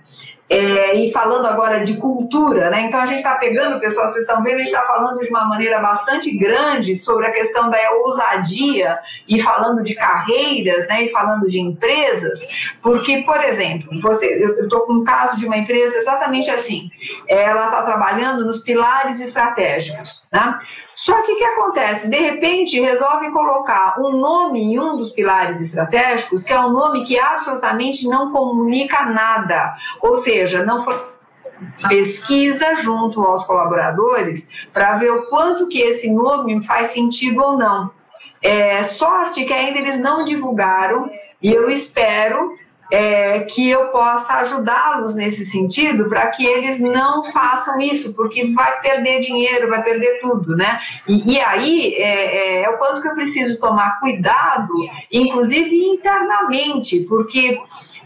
[0.50, 2.82] é, e falando agora de cultura, né?
[2.82, 5.44] Então a gente está pegando, pessoal, vocês estão vendo, a gente está falando de uma
[5.44, 8.98] maneira bastante grande sobre a questão da ousadia
[9.28, 11.04] e falando de carreiras, né?
[11.04, 12.40] E falando de empresas,
[12.82, 16.90] porque, por exemplo, você, eu estou com um caso de uma empresa exatamente assim.
[17.28, 20.58] Ela está trabalhando nos pilares estratégicos, né?
[21.00, 22.08] Só que o que acontece?
[22.08, 27.06] De repente, resolvem colocar um nome em um dos pilares estratégicos, que é um nome
[27.06, 29.74] que absolutamente não comunica nada.
[30.02, 31.02] Ou seja, não foi
[31.88, 37.90] pesquisa junto aos colaboradores para ver o quanto que esse nome faz sentido ou não.
[38.42, 42.58] É, sorte que ainda eles não divulgaram e eu espero
[42.90, 48.80] é, que eu possa ajudá-los nesse sentido para que eles não façam isso, porque vai
[48.80, 50.80] perder dinheiro, vai perder tudo, né?
[51.06, 54.72] E, e aí é, é, é, o quanto que eu preciso tomar cuidado,
[55.12, 57.60] inclusive internamente, porque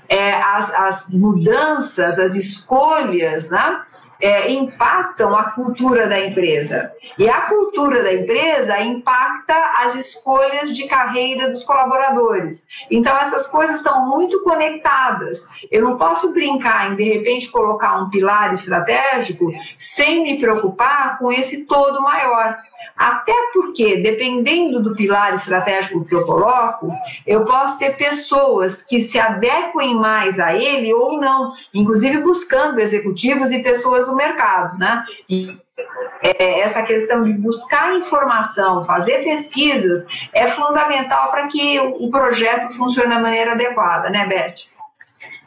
[0.08, 3.80] é, as, as mudanças, as escolhas, né?
[4.20, 6.92] É, impactam a cultura da empresa.
[7.18, 12.66] E a cultura da empresa impacta as escolhas de carreira dos colaboradores.
[12.90, 15.46] Então, essas coisas estão muito conectadas.
[15.70, 21.32] Eu não posso brincar em, de repente, colocar um pilar estratégico sem me preocupar com
[21.32, 22.56] esse todo maior.
[22.96, 26.92] Até porque, dependendo do pilar estratégico que eu coloco,
[27.26, 33.50] eu posso ter pessoas que se adequem mais a ele ou não, inclusive buscando executivos
[33.50, 35.04] e pessoas do mercado, né?
[35.28, 35.58] E
[36.22, 43.10] é, essa questão de buscar informação, fazer pesquisas, é fundamental para que o projeto funcione
[43.10, 44.72] da maneira adequada, né, Beth?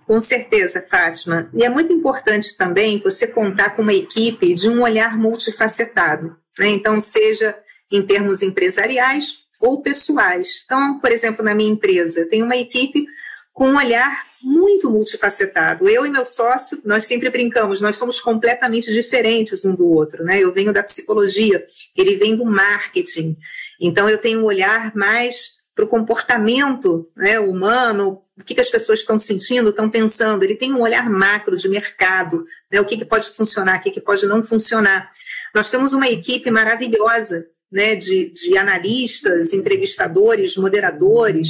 [0.06, 1.50] Com certeza, Fátima.
[1.54, 6.38] E é muito importante também você contar com uma equipe de um olhar multifacetado.
[6.60, 6.70] Né?
[6.70, 7.58] Então, seja
[7.92, 10.64] em termos empresariais ou pessoais.
[10.66, 13.06] Então, por exemplo, na minha empresa, tem uma equipe
[13.54, 15.90] com um olhar muito multifacetado.
[15.90, 20.40] Eu e meu sócio, nós sempre brincamos, nós somos completamente diferentes um do outro, né?
[20.40, 23.36] Eu venho da psicologia, ele vem do marketing.
[23.82, 28.70] Então eu tenho um olhar mais para o comportamento né, humano, o que, que, as
[28.70, 30.42] pessoas estão sentindo, estão pensando.
[30.42, 33.92] Ele tem um olhar macro de mercado, né, o que, que pode funcionar, o que,
[33.92, 35.08] que pode não funcionar.
[35.54, 41.50] Nós temos uma equipe maravilhosa né, de, de analistas, entrevistadores, moderadores.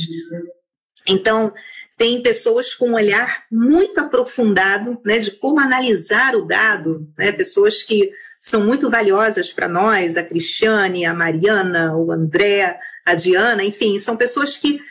[1.07, 1.53] Então,
[1.95, 7.81] tem pessoas com um olhar muito aprofundado né, de como analisar o dado, né, pessoas
[7.81, 8.11] que
[8.41, 12.77] são muito valiosas para nós, a Cristiane, a Mariana, o André,
[13.07, 14.81] a Diana, enfim, são pessoas que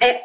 [0.00, 0.20] é,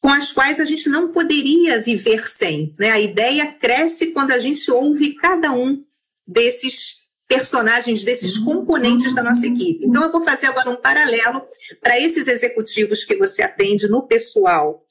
[0.00, 2.72] com as quais a gente não poderia viver sem.
[2.78, 2.90] Né?
[2.90, 5.82] A ideia cresce quando a gente ouve cada um
[6.24, 9.84] desses personagens, desses componentes da nossa equipe.
[9.84, 11.42] Então, eu vou fazer agora um paralelo
[11.80, 14.84] para esses executivos que você atende no pessoal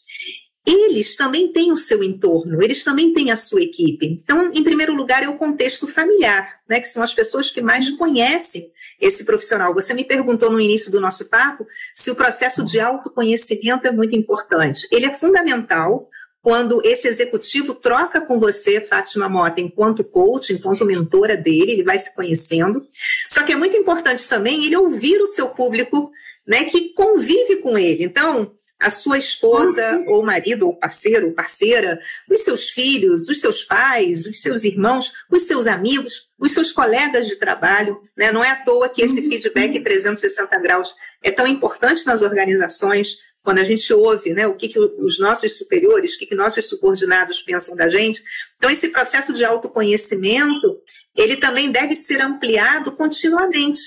[0.65, 4.19] eles também têm o seu entorno, eles também têm a sua equipe.
[4.23, 7.91] Então, em primeiro lugar, é o contexto familiar, né, que são as pessoas que mais
[7.91, 9.73] conhecem esse profissional.
[9.75, 14.15] Você me perguntou no início do nosso papo se o processo de autoconhecimento é muito
[14.15, 14.87] importante.
[14.91, 16.09] Ele é fundamental
[16.41, 21.97] quando esse executivo troca com você, Fátima Mota, enquanto coach, enquanto mentora dele, ele vai
[21.97, 22.85] se conhecendo.
[23.29, 26.11] Só que é muito importante também ele ouvir o seu público,
[26.45, 28.03] né, que convive com ele.
[28.03, 31.99] Então, a sua esposa, ou marido, ou parceiro, ou parceira,
[32.29, 37.27] os seus filhos, os seus pais, os seus irmãos, os seus amigos, os seus colegas
[37.27, 37.99] de trabalho.
[38.17, 38.31] Né?
[38.31, 43.59] Não é à toa que esse feedback 360 graus é tão importante nas organizações, quando
[43.59, 47.43] a gente ouve né, o que, que os nossos superiores, o que, que nossos subordinados
[47.43, 48.21] pensam da gente.
[48.57, 50.81] Então, esse processo de autoconhecimento,
[51.15, 53.79] ele também deve ser ampliado continuamente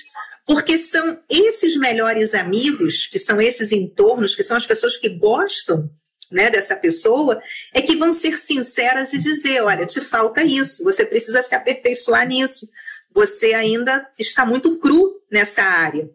[0.49, 5.87] porque são esses melhores amigos, que são esses entornos, que são as pessoas que gostam
[6.31, 7.39] né, dessa pessoa,
[7.71, 12.27] é que vão ser sinceras e dizer: olha, te falta isso, você precisa se aperfeiçoar
[12.27, 12.67] nisso,
[13.13, 16.09] você ainda está muito cru nessa área.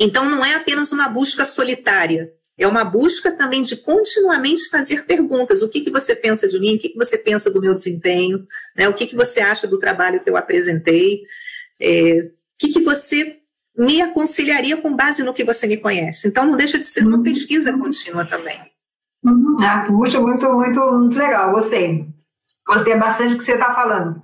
[0.00, 5.62] Então, não é apenas uma busca solitária, é uma busca também de continuamente fazer perguntas.
[5.62, 6.74] O que, que você pensa de mim?
[6.74, 8.44] O que, que você pensa do meu desempenho?
[8.74, 8.88] Né?
[8.88, 11.22] O que, que você acha do trabalho que eu apresentei?
[11.78, 12.22] É,
[12.58, 13.38] que, que você
[13.76, 16.28] me aconselharia com base no que você me conhece?
[16.28, 17.22] Então, não deixa de ser uma uhum.
[17.22, 18.58] pesquisa contínua também.
[19.24, 19.56] Uhum.
[19.60, 22.06] Ah, puxa, muito, muito, muito legal, gostei.
[22.66, 24.22] Gostei bastante do que você está falando.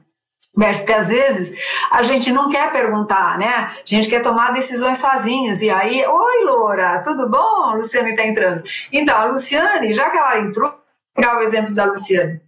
[0.55, 1.59] Porque às vezes
[1.91, 3.49] a gente não quer perguntar, né?
[3.49, 5.63] A gente quer tomar decisões sozinhos.
[5.63, 7.65] E aí, oi, Loura, tudo bom?
[7.65, 8.63] A Luciane está entrando.
[8.93, 10.81] Então, a Luciane, já que ela entrou, vou
[11.15, 12.41] pegar o exemplo da Luciane.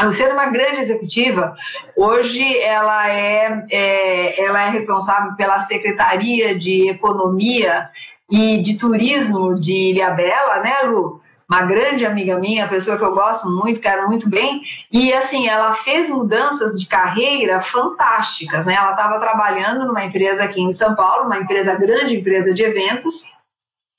[0.00, 1.54] A Luciana é uma grande executiva.
[1.94, 7.86] Hoje ela é, é, ela é responsável pela Secretaria de Economia
[8.30, 11.20] e de Turismo de Ilhabela, né, Lu?
[11.46, 14.62] Uma grande amiga minha, pessoa que eu gosto muito, quero muito bem.
[14.90, 18.76] E assim, ela fez mudanças de carreira fantásticas, né?
[18.76, 23.30] Ela estava trabalhando numa empresa aqui em São Paulo, uma empresa grande, empresa de eventos,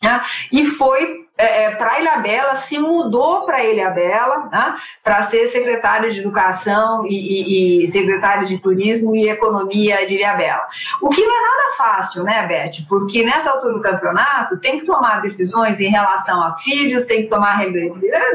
[0.03, 0.19] né?
[0.51, 6.19] e foi é, é, para Ilhabela, se mudou para Ilhabela, né, para ser secretária de
[6.19, 10.67] Educação e, e, e secretária de Turismo e Economia de Ilhabela.
[11.01, 12.85] O que não é nada fácil, né, Beth?
[12.87, 17.29] Porque nessa altura do campeonato tem que tomar decisões em relação a filhos, tem que
[17.29, 17.59] tomar.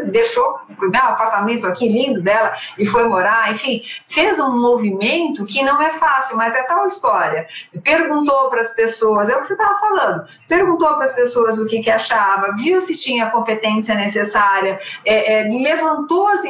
[0.07, 0.59] Deixou
[0.91, 5.81] né, o apartamento aqui lindo dela e foi morar, enfim, fez um movimento que não
[5.81, 7.47] é fácil, mas é tal história.
[7.85, 11.67] Perguntou para as pessoas, é o que você estava falando, perguntou para as pessoas o
[11.67, 16.45] que, que achava, viu se tinha a competência necessária, é, é, levantou as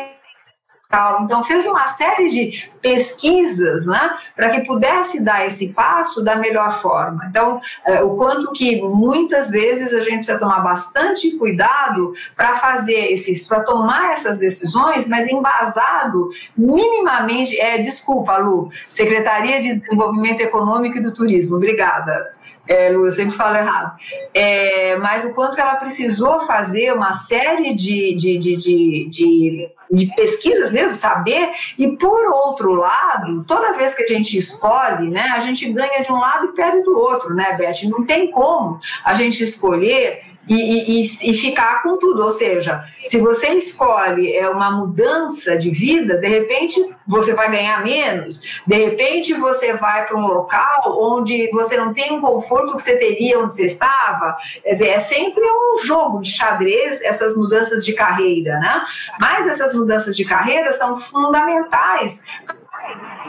[1.23, 6.81] então fez uma série de pesquisas, né, para que pudesse dar esse passo da melhor
[6.81, 7.27] forma.
[7.29, 13.13] Então, é, o quanto que muitas vezes a gente precisa tomar bastante cuidado para fazer
[13.13, 17.59] esses, para tomar essas decisões, mas embasado minimamente.
[17.61, 21.57] É, desculpa, Lu, Secretaria de Desenvolvimento Econômico e do Turismo.
[21.57, 22.36] Obrigada.
[22.69, 23.97] É, Lu, eu sempre falo errado.
[24.35, 29.71] É, mas o quanto que ela precisou fazer uma série de, de, de, de, de,
[29.91, 35.33] de pesquisas mesmo, saber, e por outro lado, toda vez que a gente escolhe, né,
[35.35, 37.89] a gente ganha de um lado e perde do outro, né, Beth?
[37.89, 42.25] Não tem como a gente escolher e, e, e, ficar com tudo.
[42.25, 47.83] Ou seja, se você escolhe é, uma mudança de vida, de repente você vai ganhar
[47.85, 52.83] menos, de repente você vai para um local onde você não tem um conforto que
[52.83, 54.37] você teria onde você estava.
[54.63, 58.85] Quer dizer, é sempre um jogo de xadrez essas mudanças de carreira, né?
[59.21, 62.25] Mas essas mudanças de carreira são fundamentais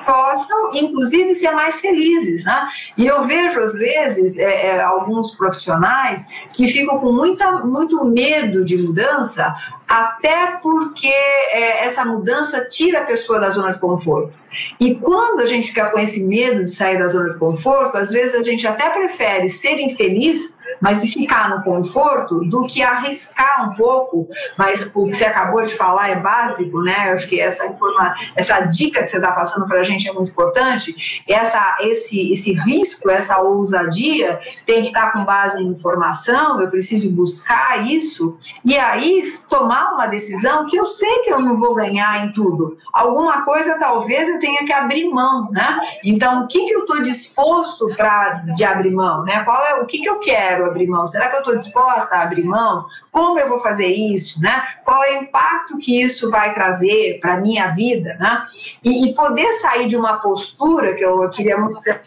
[0.08, 2.46] possam, inclusive, ser mais felizes.
[2.46, 2.70] Né?
[2.96, 8.64] E eu vejo, às vezes, é, é, alguns profissionais que ficam com muita, muito medo
[8.64, 9.54] de mudança,
[9.86, 14.34] até porque é, essa mudança tira a pessoa da zona de conforto.
[14.80, 18.10] E quando a gente fica com esse medo de sair da zona de conforto, às
[18.10, 23.76] vezes a gente até prefere ser infeliz mas ficar no conforto do que arriscar um
[23.76, 27.10] pouco, mas o que você acabou de falar é básico, né?
[27.10, 30.14] Eu acho que essa informa, essa dica que você está passando para a gente é
[30.14, 30.96] muito importante.
[31.28, 37.12] Essa, esse, esse risco, essa ousadia tem que estar com base em informação, eu preciso
[37.12, 42.26] buscar isso, e aí tomar uma decisão que eu sei que eu não vou ganhar
[42.26, 42.78] em tudo.
[42.92, 45.80] Alguma coisa talvez eu tenha que abrir mão, né?
[46.04, 49.44] Então, o que, que eu estou disposto para de abrir mão, né?
[49.44, 51.08] Qual é o que, que eu quero abrir mão?
[51.08, 52.86] Será que eu estou disposta a abrir mão?
[53.12, 54.64] Como eu vou fazer isso, né?
[54.84, 58.46] Qual é o impacto que isso vai trazer para minha vida, né?
[58.84, 62.02] E, e, poder sair de uma postura que eu queria muito dizer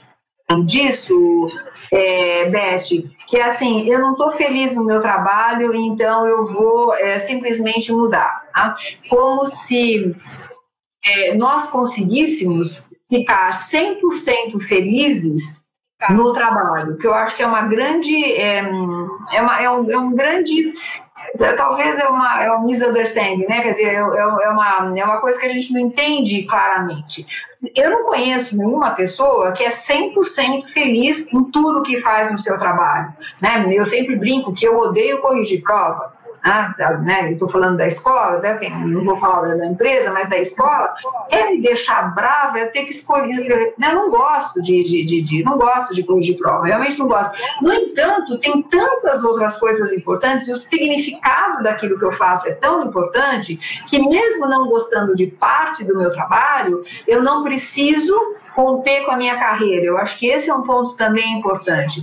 [0.65, 1.49] disso,
[1.93, 6.95] é, Beth, que é assim, eu não estou feliz no meu trabalho, então eu vou
[6.95, 8.43] é, simplesmente mudar.
[8.53, 8.77] Tá?
[9.09, 10.17] Como se
[11.05, 15.70] é, nós conseguíssemos ficar 100% felizes
[16.09, 18.59] no trabalho, que eu acho que é uma grande, é,
[19.33, 20.73] é, uma, é, um, é um grande
[21.57, 23.61] talvez é uma, é um misunderstanding, né?
[23.61, 27.27] Quer dizer, é, é, é, uma, é uma coisa que a gente não entende claramente.
[27.77, 32.59] Eu não conheço nenhuma pessoa que é 100% feliz em tudo que faz no seu
[32.59, 33.69] trabalho, né?
[33.71, 38.59] Eu sempre brinco que eu odeio corrigir prova ah, né, estou falando da escola, né,
[38.85, 40.95] não vou falar da, empresa, mas da escola,
[41.31, 45.45] é me deixar brava, eu ter que escolher, né, não gosto de, de, de, de
[45.45, 47.37] não gosto de de prova, realmente não gosto.
[47.63, 52.55] No entanto, tem tantas outras coisas importantes e o significado daquilo que eu faço é
[52.55, 58.15] tão importante que mesmo não gostando de parte do meu trabalho, eu não preciso
[58.55, 59.87] romper com a minha carreira.
[59.87, 62.03] Eu acho que esse é um ponto também importante.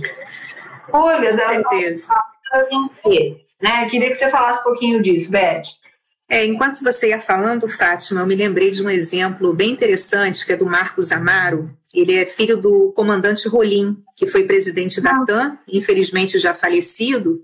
[0.90, 1.66] Folhas, elas
[2.68, 3.47] são em quê?
[3.62, 3.84] Né?
[3.84, 5.62] Eu queria que você falasse um pouquinho disso, Beth.
[6.30, 10.52] É, enquanto você ia falando, Fátima, eu me lembrei de um exemplo bem interessante, que
[10.52, 11.70] é do Marcos Amaro.
[11.92, 15.24] Ele é filho do comandante Rolim, que foi presidente da ah.
[15.26, 17.42] TAM, infelizmente já falecido.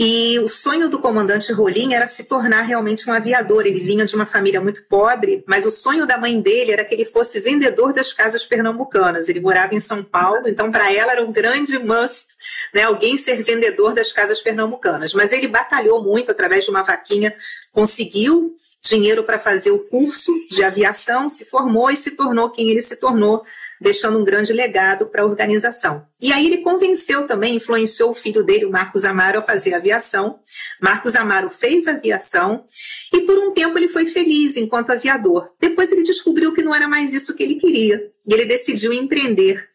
[0.00, 3.66] E o sonho do comandante Rolim era se tornar realmente um aviador.
[3.66, 6.94] Ele vinha de uma família muito pobre, mas o sonho da mãe dele era que
[6.94, 9.28] ele fosse vendedor das casas pernambucanas.
[9.28, 12.26] Ele morava em São Paulo, então para ela era um grande must,
[12.72, 15.12] né, alguém ser vendedor das casas pernambucanas.
[15.14, 17.34] Mas ele batalhou muito através de uma vaquinha,
[17.72, 18.54] conseguiu
[18.88, 22.96] dinheiro para fazer o curso de aviação, se formou e se tornou quem ele se
[22.96, 23.44] tornou
[23.80, 26.04] deixando um grande legado para a organização.
[26.20, 30.40] E aí ele convenceu também, influenciou o filho dele, o Marcos Amaro, a fazer aviação.
[30.80, 32.64] Marcos Amaro fez aviação
[33.12, 35.48] e por um tempo ele foi feliz enquanto aviador.
[35.60, 39.68] Depois ele descobriu que não era mais isso que ele queria e ele decidiu empreender.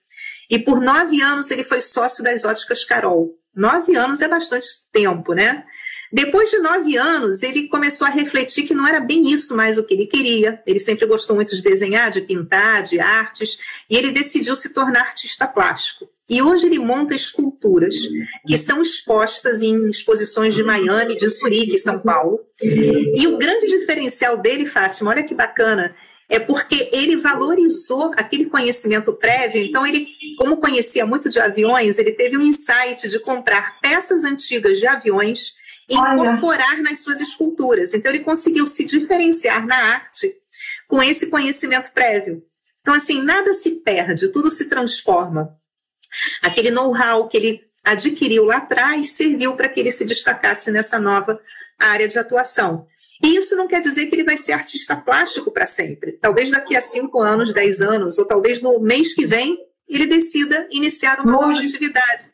[0.50, 3.34] E por nove anos ele foi sócio das óticas Carol.
[3.56, 5.64] Nove anos é bastante tempo, né?
[6.14, 9.84] Depois de nove anos, ele começou a refletir que não era bem isso mais o
[9.84, 10.62] que ele queria.
[10.64, 13.58] Ele sempre gostou muito de desenhar, de pintar, de artes,
[13.90, 16.08] e ele decidiu se tornar artista plástico.
[16.30, 17.96] E hoje ele monta esculturas
[18.46, 22.40] que são expostas em exposições de Miami, de Zurique, São Paulo.
[22.62, 25.96] E o grande diferencial dele, Fátima, olha que bacana,
[26.30, 29.64] é porque ele valorizou aquele conhecimento prévio.
[29.64, 30.08] Então, ele,
[30.38, 35.54] como conhecia muito de aviões, ele teve um insight de comprar peças antigas de aviões
[35.90, 37.94] incorporar nas suas esculturas.
[37.94, 40.34] Então, ele conseguiu se diferenciar na arte
[40.88, 42.44] com esse conhecimento prévio.
[42.82, 45.58] Então, assim, nada se perde, tudo se transforma.
[46.42, 51.40] Aquele know-how que ele adquiriu lá atrás serviu para que ele se destacasse nessa nova
[51.80, 52.86] área de atuação.
[53.22, 56.14] E isso não quer dizer que ele vai ser artista plástico para sempre.
[56.14, 59.58] Talvez daqui a cinco anos, dez anos, ou talvez no mês que vem,
[59.88, 62.28] ele decida iniciar uma nova atividade.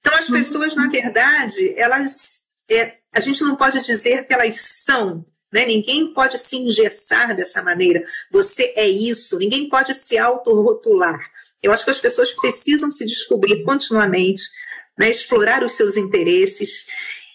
[0.00, 0.36] Então, as uhum.
[0.36, 5.64] pessoas, na verdade, elas é, a gente não pode dizer que elas são, né?
[5.64, 8.04] ninguém pode se engessar dessa maneira.
[8.30, 11.20] Você é isso, ninguém pode se autorrotular.
[11.62, 14.42] Eu acho que as pessoas precisam se descobrir continuamente,
[14.98, 15.10] né?
[15.10, 16.86] explorar os seus interesses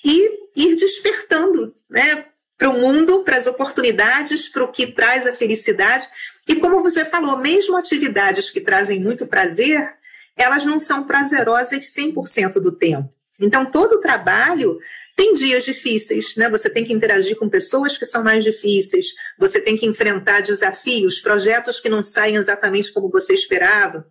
[0.04, 2.26] e ir despertando né?
[2.58, 6.08] para o mundo, para as oportunidades, para o que traz a felicidade.
[6.48, 9.96] E como você falou, mesmo atividades que trazem muito prazer,
[10.38, 13.12] elas não são prazerosas 100% do tempo.
[13.40, 14.80] Então, todo o trabalho
[15.16, 16.50] tem dias difíceis, né?
[16.50, 19.08] Você tem que interagir com pessoas que são mais difíceis,
[19.38, 24.06] você tem que enfrentar desafios, projetos que não saem exatamente como você esperava.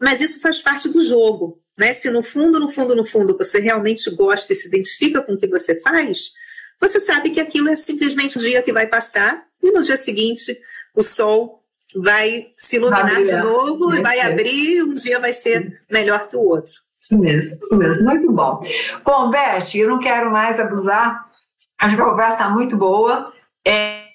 [0.00, 1.92] Mas isso faz parte do jogo, né?
[1.92, 5.38] Se no fundo, no fundo, no fundo você realmente gosta e se identifica com o
[5.38, 6.30] que você faz,
[6.80, 10.58] você sabe que aquilo é simplesmente um dia que vai passar e no dia seguinte
[10.94, 11.64] o sol
[11.94, 16.36] vai se iluminar vai de novo e vai abrir, um dia vai ser melhor que
[16.36, 16.87] o outro.
[17.00, 18.60] Isso mesmo, isso mesmo, muito bom.
[19.04, 21.26] Bom, Beth, eu não quero mais abusar,
[21.80, 23.32] acho que a conversa está muito boa.
[23.66, 24.08] É,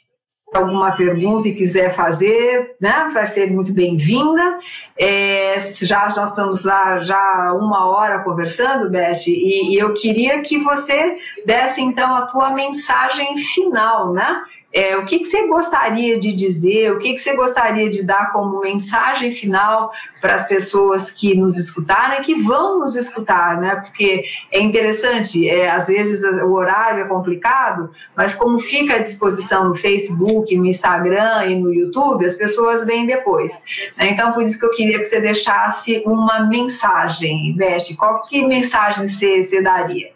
[0.53, 4.59] alguma pergunta e quiser fazer, né, vai ser muito bem-vinda.
[4.97, 10.59] É, já nós estamos lá já uma hora conversando, Beth, e, e, eu queria que
[10.59, 14.43] você desse então a tua mensagem final, né?
[14.73, 18.33] É, o que, que, você gostaria de dizer, o que, que, você gostaria de dar
[18.33, 23.75] como mensagem final para as pessoas que nos escutaram e que vão nos escutar, né?
[23.81, 29.69] Porque é interessante, é, às vezes o horário é complicado, mas como fica à disposição
[29.69, 33.61] no Facebook, no Instagram e no YouTube, as pessoas vêm depois.
[33.95, 34.09] Né?
[34.09, 37.95] Então, por isso que eu queria que você deixasse uma mensagem, Veste.
[37.95, 40.11] Qual que mensagem você, você daria?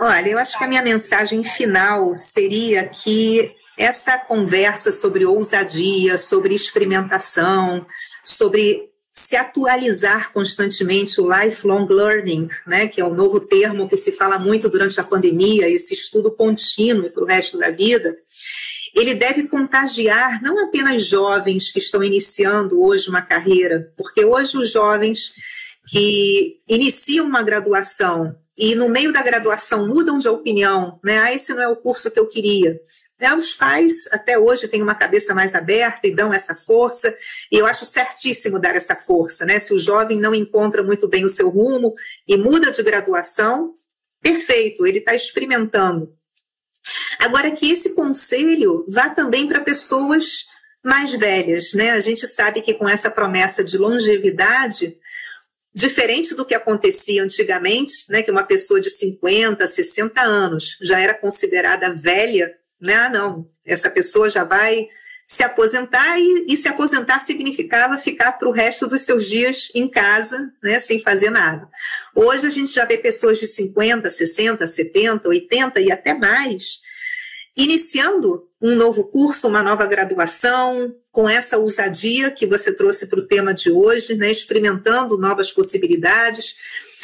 [0.00, 6.54] Olha, eu acho que a minha mensagem final seria que essa conversa sobre ousadia, sobre
[6.54, 7.86] experimentação,
[8.24, 14.12] sobre se atualizar constantemente, o lifelong learning, né, que é um novo termo que se
[14.12, 18.16] fala muito durante a pandemia, esse estudo contínuo para o resto da vida,
[18.94, 24.70] ele deve contagiar não apenas jovens que estão iniciando hoje uma carreira, porque hoje os
[24.70, 25.32] jovens
[25.86, 31.18] que iniciam uma graduação e no meio da graduação mudam de opinião, né?
[31.18, 32.78] Ah, esse não é o curso que eu queria.
[33.22, 33.32] Né?
[33.36, 37.16] Os pais, até hoje, têm uma cabeça mais aberta e dão essa força,
[37.52, 39.46] e eu acho certíssimo dar essa força.
[39.46, 39.60] Né?
[39.60, 41.94] Se o jovem não encontra muito bem o seu rumo
[42.26, 43.74] e muda de graduação,
[44.20, 46.12] perfeito, ele está experimentando.
[47.16, 50.44] Agora, que esse conselho vá também para pessoas
[50.82, 51.92] mais velhas, né?
[51.92, 54.96] A gente sabe que com essa promessa de longevidade,
[55.72, 61.14] diferente do que acontecia antigamente, né, que uma pessoa de 50, 60 anos já era
[61.14, 62.52] considerada velha
[62.82, 62.94] né?
[62.94, 64.88] Ah, não, essa pessoa já vai
[65.26, 69.88] se aposentar e, e se aposentar significava ficar para o resto dos seus dias em
[69.88, 71.66] casa, né, sem fazer nada.
[72.14, 76.80] Hoje a gente já vê pessoas de 50, 60, 70, 80 e até mais
[77.56, 83.26] iniciando um novo curso, uma nova graduação, com essa ousadia que você trouxe para o
[83.26, 86.54] tema de hoje, né, experimentando novas possibilidades.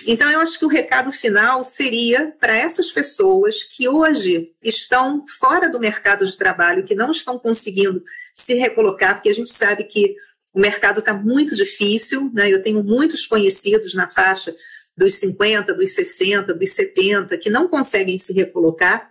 [0.06, 5.68] Então, eu acho que o recado final seria para essas pessoas que hoje estão fora
[5.68, 8.02] do mercado de trabalho, que não estão conseguindo
[8.34, 10.14] se recolocar, porque a gente sabe que
[10.54, 12.48] o mercado está muito difícil, né?
[12.48, 14.54] Eu tenho muitos conhecidos na faixa
[14.96, 19.10] dos 50, dos 60, dos 70, que não conseguem se recolocar,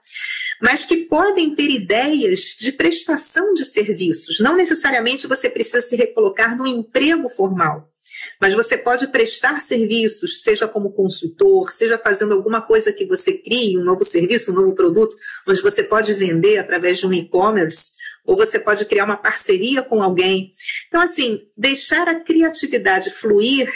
[0.61, 4.39] mas que podem ter ideias de prestação de serviços.
[4.39, 7.89] Não necessariamente você precisa se recolocar no emprego formal.
[8.39, 13.77] Mas você pode prestar serviços, seja como consultor, seja fazendo alguma coisa que você crie,
[13.77, 15.15] um novo serviço, um novo produto,
[15.47, 17.91] onde você pode vender através de um e-commerce,
[18.25, 20.51] ou você pode criar uma parceria com alguém.
[20.87, 23.69] Então, assim, deixar a criatividade fluir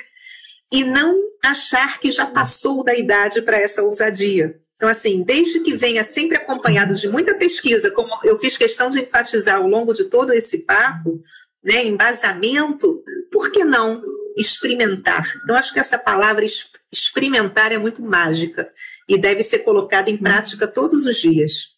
[0.72, 4.60] e não achar que já passou da idade para essa ousadia.
[4.76, 9.00] Então, assim, desde que venha sempre acompanhado de muita pesquisa, como eu fiz questão de
[9.00, 11.22] enfatizar ao longo de todo esse papo,
[11.64, 14.02] né, embasamento, por que não
[14.38, 15.32] experimentar.
[15.44, 16.46] Então, acho que essa palavra
[16.92, 18.70] experimentar é muito mágica
[19.08, 21.72] e deve ser colocada em prática todos os dias.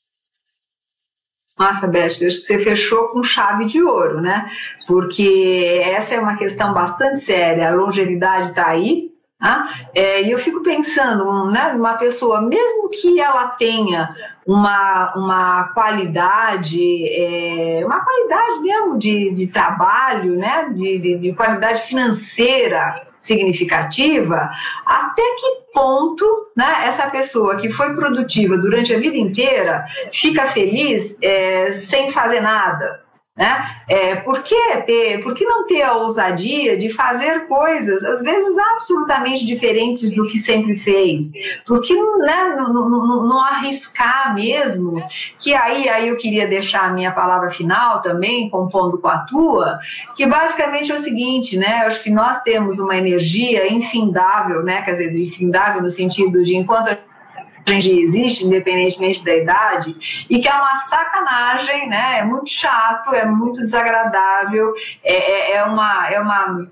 [1.58, 4.50] Nossa, Beth, você fechou com chave de ouro, né?
[4.88, 7.70] Porque essa é uma questão bastante séria.
[7.70, 9.13] A longevidade está aí,
[9.46, 14.16] ah, é, e eu fico pensando, né, uma pessoa, mesmo que ela tenha
[14.48, 16.80] uma, uma qualidade,
[17.10, 24.50] é, uma qualidade mesmo de, de trabalho, né, de, de, de qualidade financeira significativa,
[24.86, 26.26] até que ponto
[26.56, 32.40] né, essa pessoa que foi produtiva durante a vida inteira fica feliz é, sem fazer
[32.40, 33.03] nada?
[33.36, 33.66] Né?
[33.90, 34.56] É, por, que
[34.86, 40.28] ter, por que não ter a ousadia de fazer coisas, às vezes absolutamente diferentes do
[40.28, 41.32] que sempre fez?
[41.66, 45.02] Por que né, não, não, não, arriscar mesmo?
[45.40, 49.80] Que aí, aí eu queria deixar a minha palavra final também, compondo com a tua,
[50.16, 51.82] que basicamente é o seguinte, né?
[51.82, 54.84] Eu acho que nós temos uma energia infindável, né?
[54.84, 56.96] Quer dizer, infindável no sentido de enquanto
[57.72, 59.96] gente existe, independentemente da idade,
[60.30, 62.20] e que é uma sacanagem, né?
[62.20, 66.68] É muito chato, é muito desagradável, é, é, é uma, é, uma,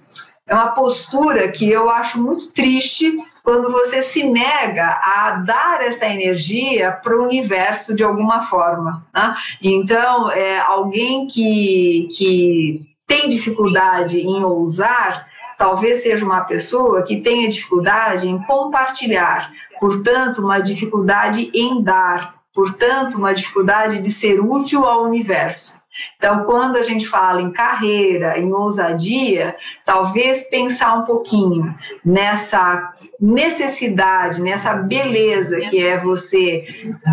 [0.48, 6.06] é uma postura que eu acho muito triste quando você se nega a dar essa
[6.06, 9.06] energia para o universo de alguma forma.
[9.14, 9.36] Né?
[9.62, 15.28] Então, é, alguém que, que tem dificuldade em ousar,
[15.62, 19.52] talvez seja uma pessoa que tenha dificuldade em compartilhar
[19.82, 25.81] portanto, uma dificuldade em dar, portanto, uma dificuldade de ser útil ao universo.
[26.18, 31.74] Então, quando a gente fala em carreira, em ousadia, talvez pensar um pouquinho
[32.06, 36.66] nessa necessidade, nessa beleza que é você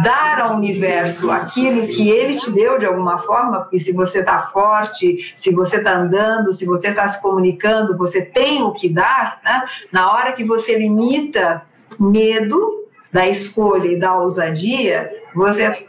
[0.02, 4.44] dar ao universo aquilo que ele te deu de alguma forma, porque se você está
[4.50, 9.38] forte, se você está andando, se você está se comunicando, você tem o que dar,
[9.44, 9.66] né?
[9.92, 11.62] na hora que você limita
[12.00, 15.84] medo da escolha e da ousadia, você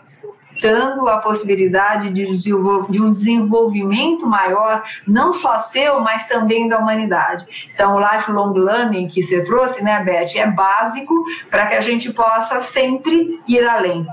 [0.61, 7.45] dando a possibilidade de, de um desenvolvimento maior, não só seu, mas também da humanidade.
[7.73, 11.13] Então, o lifelong learning que você trouxe, né, Beth, é básico
[11.49, 14.07] para que a gente possa sempre ir além.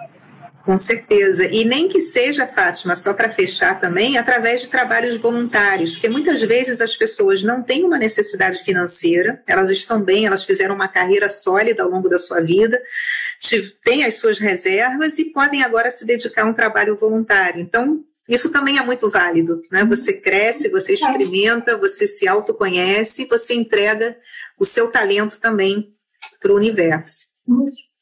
[0.67, 1.47] Com certeza.
[1.47, 6.43] E nem que seja, Fátima, só para fechar também, através de trabalhos voluntários, porque muitas
[6.43, 11.31] vezes as pessoas não têm uma necessidade financeira, elas estão bem, elas fizeram uma carreira
[11.31, 12.83] sólida ao longo da sua vida,
[13.85, 17.61] têm as suas reservas e podem agora se dedicar a um trabalho voluntário.
[17.61, 19.85] Então, isso também é muito válido, né?
[19.85, 24.17] Você cresce, você experimenta, você se autoconhece, você entrega
[24.59, 25.95] o seu talento também
[26.41, 27.27] para o universo.
[27.64, 27.96] Isso.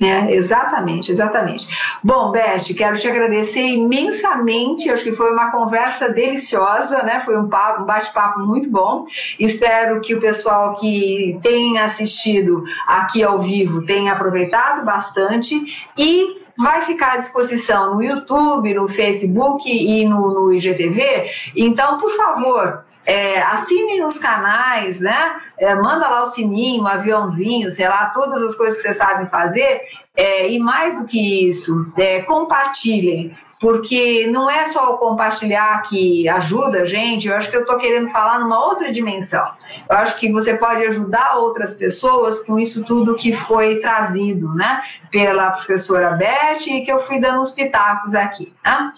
[0.00, 1.68] É, exatamente, exatamente.
[2.02, 4.90] Bom, Beth, quero te agradecer imensamente.
[4.90, 7.20] Acho que foi uma conversa deliciosa, né?
[7.24, 9.06] Foi um, um bate-papo muito bom.
[9.38, 15.62] Espero que o pessoal que tem assistido aqui ao vivo tenha aproveitado bastante
[15.96, 21.30] e vai ficar à disposição no YouTube, no Facebook e no, no IGTV.
[21.54, 25.40] Então, por favor, é, assinem os canais, né?
[25.58, 29.26] É, manda lá o sininho, o aviãozinho, sei lá, todas as coisas que vocês sabem
[29.26, 29.82] fazer.
[30.14, 36.28] É, e mais do que isso, é, compartilhem porque não é só o compartilhar que
[36.28, 39.48] ajuda a gente, eu acho que eu estou querendo falar numa outra dimensão.
[39.88, 44.82] Eu acho que você pode ajudar outras pessoas com isso tudo que foi trazido, né,
[45.12, 48.92] pela professora Beth e que eu fui dando os pitacos aqui, né?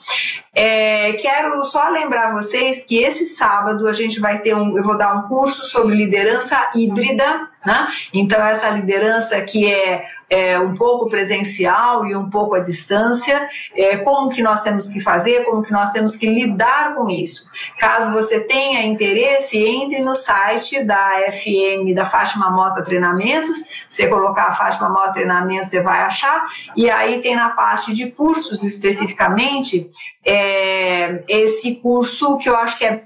[0.54, 4.96] É, quero só lembrar vocês que esse sábado a gente vai ter um, eu vou
[4.96, 7.88] dar um curso sobre liderança híbrida, né?
[8.14, 13.98] Então essa liderança que é é, um pouco presencial e um pouco à distância, é,
[13.98, 17.46] como que nós temos que fazer, como que nós temos que lidar com isso.
[17.78, 24.44] Caso você tenha interesse, entre no site da FM, da Fátima Mota Treinamentos, você colocar
[24.44, 26.46] a Fátima Mota Treinamentos, você vai achar,
[26.76, 29.90] e aí tem na parte de cursos especificamente,
[30.24, 33.02] é, esse curso que eu acho que é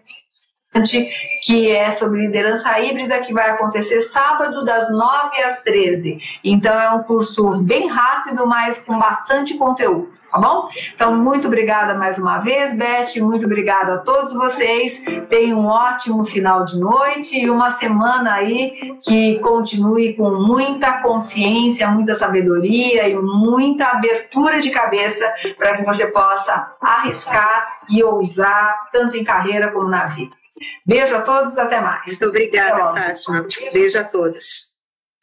[1.43, 6.19] que é sobre liderança híbrida, que vai acontecer sábado, das 9 às 13.
[6.45, 10.69] Então, é um curso bem rápido, mas com bastante conteúdo, tá bom?
[10.95, 15.05] Então, muito obrigada mais uma vez, Beth, muito obrigada a todos vocês.
[15.29, 21.89] Tenham um ótimo final de noite e uma semana aí que continue com muita consciência,
[21.89, 29.17] muita sabedoria e muita abertura de cabeça para que você possa arriscar e ousar, tanto
[29.17, 30.38] em carreira como na vida.
[30.87, 32.07] Beijo a todos, até mais.
[32.07, 33.47] Muito obrigada, Fátima.
[33.73, 34.69] Beijo a todos.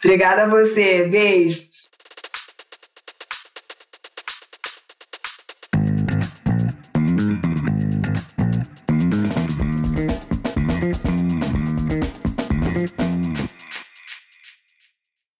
[0.03, 1.07] Obrigada a você.
[1.07, 1.89] Beijos.